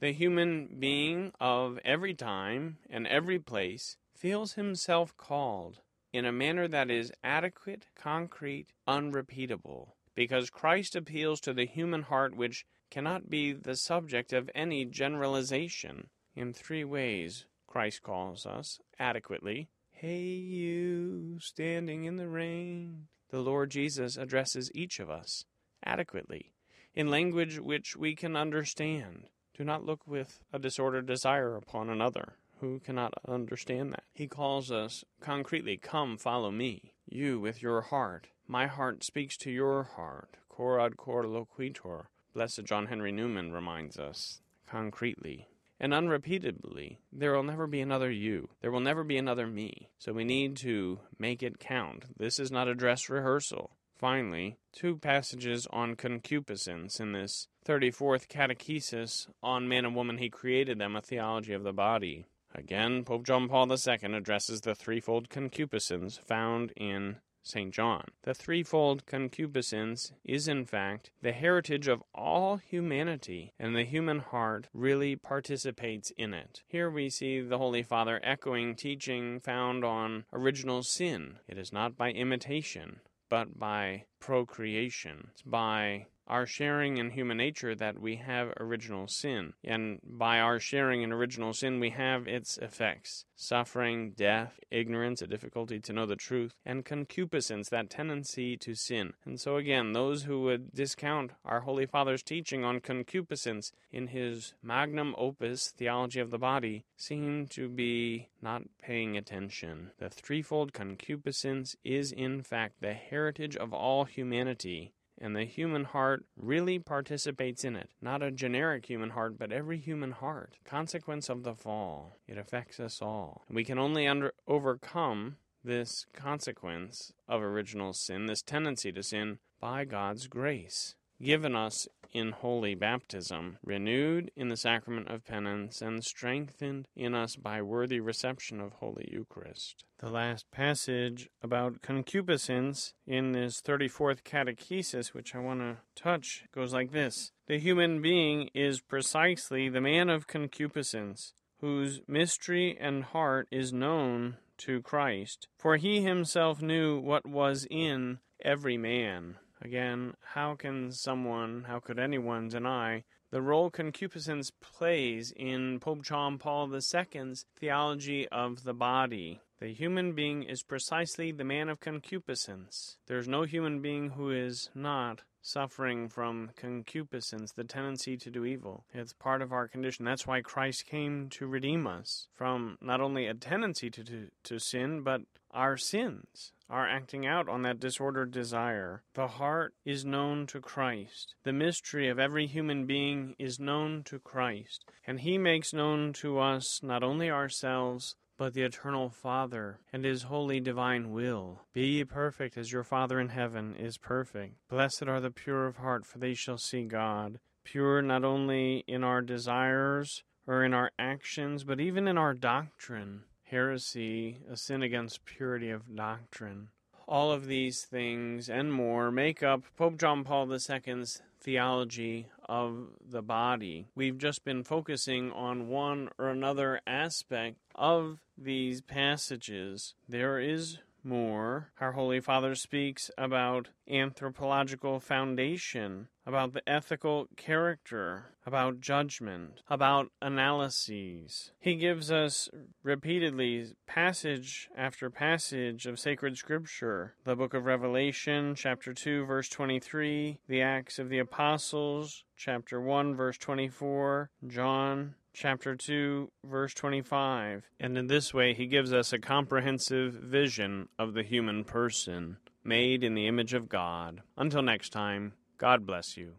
The 0.00 0.12
human 0.12 0.76
being 0.78 1.32
of 1.40 1.78
every 1.84 2.14
time 2.14 2.78
and 2.88 3.06
every 3.06 3.38
place 3.38 3.96
feels 4.14 4.54
himself 4.54 5.16
called 5.16 5.80
in 6.12 6.24
a 6.24 6.32
manner 6.32 6.68
that 6.68 6.90
is 6.90 7.12
adequate, 7.24 7.86
concrete, 7.96 8.68
unrepeatable, 8.86 9.96
because 10.14 10.48
Christ 10.48 10.94
appeals 10.94 11.40
to 11.40 11.52
the 11.52 11.66
human 11.66 12.02
heart 12.02 12.36
which 12.36 12.64
cannot 12.88 13.28
be 13.28 13.52
the 13.52 13.76
subject 13.76 14.32
of 14.32 14.48
any 14.54 14.84
generalization. 14.84 16.08
In 16.36 16.52
three 16.52 16.84
ways, 16.84 17.46
Christ 17.66 18.02
calls 18.02 18.46
us 18.46 18.78
adequately 19.00 19.68
Hey, 20.06 20.20
you 20.20 21.38
standing 21.40 22.04
in 22.04 22.16
the 22.16 22.28
rain. 22.28 23.06
The 23.30 23.40
Lord 23.40 23.70
Jesus 23.70 24.18
addresses 24.18 24.70
each 24.74 25.00
of 25.00 25.08
us 25.08 25.46
adequately, 25.82 26.52
in 26.94 27.08
language 27.08 27.58
which 27.58 27.96
we 27.96 28.14
can 28.14 28.36
understand. 28.36 29.30
Do 29.56 29.64
not 29.64 29.86
look 29.86 30.06
with 30.06 30.40
a 30.52 30.58
disordered 30.58 31.06
desire 31.06 31.56
upon 31.56 31.88
another 31.88 32.34
who 32.60 32.80
cannot 32.80 33.14
understand 33.26 33.94
that. 33.94 34.04
He 34.12 34.26
calls 34.26 34.70
us 34.70 35.06
concretely, 35.20 35.78
Come, 35.78 36.18
follow 36.18 36.50
me. 36.50 36.92
You 37.06 37.40
with 37.40 37.62
your 37.62 37.80
heart. 37.80 38.26
My 38.46 38.66
heart 38.66 39.04
speaks 39.04 39.38
to 39.38 39.50
your 39.50 39.84
heart. 39.84 40.36
Cor 40.50 40.80
ad 40.80 40.98
cor 40.98 41.24
loquitur. 41.24 42.08
Blessed 42.34 42.64
John 42.64 42.88
Henry 42.88 43.10
Newman 43.10 43.52
reminds 43.52 43.98
us 43.98 44.42
concretely 44.66 45.48
and 45.80 45.92
unrepeatably. 45.92 46.98
There 47.12 47.32
will 47.32 47.42
never 47.42 47.66
be 47.66 47.80
another 47.80 48.10
you. 48.10 48.48
There 48.60 48.70
will 48.70 48.80
never 48.80 49.04
be 49.04 49.16
another 49.16 49.46
me. 49.46 49.90
So 49.98 50.12
we 50.12 50.24
need 50.24 50.56
to 50.58 51.00
make 51.18 51.42
it 51.42 51.58
count. 51.58 52.04
This 52.16 52.38
is 52.38 52.50
not 52.50 52.68
a 52.68 52.74
dress 52.74 53.08
rehearsal. 53.08 53.76
Finally, 53.96 54.56
two 54.72 54.96
passages 54.96 55.66
on 55.70 55.94
concupiscence 55.94 57.00
in 57.00 57.12
this 57.12 57.48
34th 57.66 58.26
catechesis 58.26 59.28
on 59.42 59.68
man 59.68 59.84
and 59.84 59.94
woman 59.94 60.18
he 60.18 60.28
created 60.28 60.78
them, 60.78 60.96
a 60.96 61.00
theology 61.00 61.52
of 61.52 61.62
the 61.62 61.72
body. 61.72 62.26
Again, 62.54 63.04
Pope 63.04 63.24
John 63.24 63.48
Paul 63.48 63.70
II 63.70 64.14
addresses 64.14 64.60
the 64.60 64.74
threefold 64.74 65.28
concupiscence 65.28 66.16
found 66.16 66.72
in 66.76 67.16
St. 67.44 67.72
John. 67.72 68.04
The 68.22 68.34
threefold 68.34 69.06
concupiscence 69.06 70.12
is, 70.24 70.48
in 70.48 70.64
fact, 70.64 71.10
the 71.22 71.32
heritage 71.32 71.88
of 71.88 72.02
all 72.14 72.56
humanity, 72.56 73.52
and 73.58 73.76
the 73.76 73.84
human 73.84 74.20
heart 74.20 74.68
really 74.72 75.14
participates 75.14 76.10
in 76.16 76.34
it. 76.34 76.62
Here 76.66 76.90
we 76.90 77.10
see 77.10 77.40
the 77.40 77.58
Holy 77.58 77.82
Father 77.82 78.20
echoing 78.24 78.74
teaching 78.74 79.40
found 79.40 79.84
on 79.84 80.24
original 80.32 80.82
sin. 80.82 81.38
It 81.46 81.58
is 81.58 81.72
not 81.72 81.96
by 81.96 82.10
imitation, 82.10 83.00
but 83.28 83.58
by 83.58 84.04
procreation. 84.20 85.28
It's 85.32 85.42
by 85.42 86.06
our 86.26 86.46
sharing 86.46 86.96
in 86.96 87.10
human 87.10 87.36
nature 87.36 87.74
that 87.74 88.00
we 88.00 88.16
have 88.16 88.52
original 88.58 89.06
sin. 89.06 89.52
And 89.62 90.00
by 90.02 90.40
our 90.40 90.58
sharing 90.58 91.02
in 91.02 91.12
original 91.12 91.52
sin, 91.52 91.80
we 91.80 91.90
have 91.90 92.26
its 92.26 92.58
effects 92.58 93.24
suffering, 93.36 94.12
death, 94.12 94.60
ignorance, 94.70 95.20
a 95.20 95.26
difficulty 95.26 95.80
to 95.80 95.92
know 95.92 96.06
the 96.06 96.16
truth, 96.16 96.54
and 96.64 96.84
concupiscence, 96.84 97.68
that 97.68 97.90
tendency 97.90 98.56
to 98.56 98.74
sin. 98.74 99.12
And 99.24 99.40
so, 99.40 99.56
again, 99.56 99.92
those 99.92 100.22
who 100.22 100.42
would 100.42 100.72
discount 100.72 101.32
our 101.44 101.60
Holy 101.60 101.86
Father's 101.86 102.22
teaching 102.22 102.64
on 102.64 102.80
concupiscence 102.80 103.72
in 103.92 104.08
his 104.08 104.54
magnum 104.62 105.14
opus, 105.18 105.70
Theology 105.70 106.20
of 106.20 106.30
the 106.30 106.38
Body, 106.38 106.84
seem 106.96 107.46
to 107.48 107.68
be 107.68 108.28
not 108.40 108.62
paying 108.80 109.16
attention. 109.16 109.90
The 109.98 110.10
threefold 110.10 110.72
concupiscence 110.72 111.76
is, 111.84 112.12
in 112.12 112.42
fact, 112.42 112.80
the 112.80 112.94
heritage 112.94 113.56
of 113.56 113.72
all 113.72 114.04
humanity 114.04 114.92
and 115.24 115.34
the 115.34 115.46
human 115.46 115.84
heart 115.84 116.26
really 116.36 116.78
participates 116.78 117.64
in 117.64 117.76
it. 117.76 117.88
Not 118.02 118.22
a 118.22 118.30
generic 118.30 118.84
human 118.84 119.10
heart, 119.10 119.38
but 119.38 119.52
every 119.52 119.78
human 119.78 120.10
heart. 120.10 120.58
Consequence 120.66 121.30
of 121.30 121.44
the 121.44 121.54
fall. 121.54 122.18
It 122.28 122.36
affects 122.36 122.78
us 122.78 123.00
all. 123.00 123.42
We 123.48 123.64
can 123.64 123.78
only 123.78 124.06
under- 124.06 124.34
overcome 124.46 125.36
this 125.64 126.04
consequence 126.12 127.14
of 127.26 127.40
original 127.40 127.94
sin, 127.94 128.26
this 128.26 128.42
tendency 128.42 128.92
to 128.92 129.02
sin, 129.02 129.38
by 129.58 129.86
God's 129.86 130.26
grace 130.26 130.94
given 131.24 131.56
us 131.56 131.88
in 132.12 132.30
holy 132.30 132.76
baptism, 132.76 133.58
renewed 133.64 134.30
in 134.36 134.48
the 134.48 134.56
sacrament 134.56 135.08
of 135.08 135.24
penance, 135.24 135.82
and 135.82 136.04
strengthened 136.04 136.86
in 136.94 137.12
us 137.14 137.34
by 137.34 137.60
worthy 137.60 137.98
reception 137.98 138.60
of 138.60 138.74
Holy 138.74 139.08
Eucharist. 139.10 139.84
The 139.98 140.10
last 140.10 140.44
passage 140.52 141.28
about 141.42 141.82
concupiscence 141.82 142.94
in 143.06 143.32
this 143.32 143.60
34th 143.60 144.22
catechesis, 144.22 145.08
which 145.08 145.34
I 145.34 145.40
want 145.40 145.60
to 145.60 145.78
touch, 146.00 146.44
goes 146.54 146.72
like 146.72 146.92
this 146.92 147.32
The 147.48 147.58
human 147.58 148.00
being 148.00 148.48
is 148.54 148.80
precisely 148.80 149.68
the 149.68 149.80
man 149.80 150.08
of 150.08 150.28
concupiscence, 150.28 151.34
whose 151.60 152.00
mystery 152.06 152.76
and 152.78 153.02
heart 153.02 153.48
is 153.50 153.72
known 153.72 154.36
to 154.58 154.82
Christ, 154.82 155.48
for 155.58 155.76
he 155.76 156.02
himself 156.02 156.62
knew 156.62 157.00
what 157.00 157.26
was 157.26 157.66
in 157.68 158.18
every 158.44 158.76
man 158.76 159.38
Again, 159.62 160.14
how 160.20 160.54
can 160.54 160.90
someone, 160.92 161.64
how 161.66 161.80
could 161.80 161.98
anyone 161.98 162.48
deny 162.48 163.04
the 163.30 163.40
role 163.40 163.70
concupiscence 163.70 164.50
plays 164.50 165.32
in 165.36 165.80
Pope 165.80 166.02
John 166.02 166.38
Paul 166.38 166.72
II's 166.74 167.46
theology 167.56 168.28
of 168.28 168.64
the 168.64 168.74
body? 168.74 169.40
The 169.60 169.72
human 169.72 170.12
being 170.12 170.42
is 170.42 170.62
precisely 170.62 171.30
the 171.32 171.44
man 171.44 171.68
of 171.68 171.80
concupiscence. 171.80 172.98
There's 173.06 173.28
no 173.28 173.44
human 173.44 173.80
being 173.80 174.10
who 174.10 174.30
is 174.30 174.70
not 174.74 175.22
suffering 175.40 176.08
from 176.08 176.50
concupiscence, 176.56 177.52
the 177.52 177.64
tendency 177.64 178.16
to 178.16 178.30
do 178.30 178.44
evil. 178.44 178.84
It's 178.92 179.12
part 179.12 179.42
of 179.42 179.52
our 179.52 179.68
condition. 179.68 180.04
That's 180.04 180.26
why 180.26 180.40
Christ 180.40 180.86
came 180.86 181.28
to 181.30 181.46
redeem 181.46 181.86
us 181.86 182.28
from 182.32 182.78
not 182.80 183.00
only 183.00 183.26
a 183.26 183.34
tendency 183.34 183.90
to, 183.90 184.02
to, 184.04 184.30
to 184.44 184.58
sin, 184.58 185.02
but 185.02 185.22
our 185.50 185.76
sins 185.76 186.52
are 186.68 186.88
acting 186.88 187.26
out 187.26 187.48
on 187.48 187.62
that 187.62 187.80
disordered 187.80 188.30
desire. 188.30 189.02
The 189.14 189.28
heart 189.28 189.74
is 189.84 190.04
known 190.04 190.46
to 190.48 190.60
Christ. 190.60 191.34
The 191.44 191.52
mystery 191.52 192.08
of 192.08 192.18
every 192.18 192.46
human 192.46 192.86
being 192.86 193.34
is 193.38 193.60
known 193.60 194.02
to 194.04 194.18
Christ, 194.18 194.84
and 195.06 195.20
He 195.20 195.38
makes 195.38 195.72
known 195.72 196.12
to 196.14 196.38
us 196.38 196.80
not 196.82 197.02
only 197.02 197.30
ourselves, 197.30 198.16
but 198.36 198.54
the 198.54 198.62
eternal 198.62 199.10
Father 199.10 199.78
and 199.92 200.04
His 200.04 200.24
holy 200.24 200.60
divine 200.60 201.12
will. 201.12 201.62
Be 201.72 201.86
ye 201.86 202.04
perfect 202.04 202.56
as 202.56 202.72
your 202.72 202.84
Father 202.84 203.20
in 203.20 203.28
heaven 203.28 203.76
is 203.76 203.98
perfect. 203.98 204.54
Blessed 204.68 205.04
are 205.04 205.20
the 205.20 205.30
pure 205.30 205.66
of 205.66 205.76
heart, 205.76 206.04
for 206.04 206.18
they 206.18 206.34
shall 206.34 206.58
see 206.58 206.84
God. 206.84 207.38
Pure 207.64 208.02
not 208.02 208.24
only 208.24 208.84
in 208.86 209.04
our 209.04 209.22
desires 209.22 210.22
or 210.46 210.64
in 210.64 210.74
our 210.74 210.90
actions, 210.98 211.64
but 211.64 211.80
even 211.80 212.08
in 212.08 212.18
our 212.18 212.34
doctrine 212.34 213.22
heresy, 213.54 214.38
a 214.50 214.56
sin 214.56 214.82
against 214.82 215.24
purity 215.24 215.70
of 215.70 215.94
doctrine. 215.94 216.66
All 217.06 217.30
of 217.30 217.46
these 217.46 217.82
things 217.82 218.48
and 218.48 218.72
more 218.72 219.12
make 219.12 219.44
up 219.44 219.62
Pope 219.76 219.96
John 219.96 220.24
Paul 220.24 220.52
II's 220.52 221.22
theology 221.40 222.26
of 222.48 222.88
the 223.08 223.22
body. 223.22 223.86
We've 223.94 224.18
just 224.18 224.44
been 224.44 224.64
focusing 224.64 225.30
on 225.30 225.68
one 225.68 226.08
or 226.18 226.30
another 226.30 226.80
aspect 226.84 227.58
of 227.76 228.18
these 228.36 228.80
passages. 228.80 229.94
There 230.08 230.40
is 230.40 230.78
more. 231.04 231.70
Our 231.80 231.92
Holy 231.92 232.18
Father 232.18 232.56
speaks 232.56 233.08
about 233.16 233.68
anthropological 233.88 234.98
foundation, 234.98 236.08
about 236.26 236.52
the 236.52 236.68
ethical 236.68 237.28
character, 237.36 238.32
about 238.46 238.80
judgment, 238.80 239.62
about 239.68 240.10
analyses. 240.22 241.52
He 241.60 241.74
gives 241.74 242.10
us 242.10 242.48
repeatedly 242.82 243.72
passage 243.86 244.68
after 244.76 245.10
passage 245.10 245.86
of 245.86 245.98
sacred 245.98 246.36
scripture. 246.36 247.14
The 247.24 247.36
book 247.36 247.54
of 247.54 247.66
Revelation, 247.66 248.54
chapter 248.54 248.92
2, 248.92 249.26
verse 249.26 249.48
23, 249.48 250.38
the 250.48 250.62
Acts 250.62 250.98
of 250.98 251.08
the 251.08 251.18
Apostles, 251.18 252.24
chapter 252.36 252.80
1, 252.80 253.14
verse 253.14 253.38
24, 253.38 254.30
John 254.46 255.14
chapter 255.34 255.74
2, 255.74 256.30
verse 256.44 256.72
25. 256.74 257.64
And 257.80 257.98
in 257.98 258.06
this 258.06 258.32
way, 258.32 258.54
he 258.54 258.66
gives 258.66 258.92
us 258.92 259.12
a 259.12 259.18
comprehensive 259.18 260.14
vision 260.14 260.88
of 260.98 261.14
the 261.14 261.24
human 261.24 261.64
person, 261.64 262.36
made 262.62 263.02
in 263.02 263.14
the 263.14 263.26
image 263.26 263.52
of 263.52 263.68
God. 263.68 264.22
Until 264.36 264.62
next 264.62 264.90
time, 264.90 265.32
God 265.64 265.86
bless 265.86 266.18
you. 266.18 266.34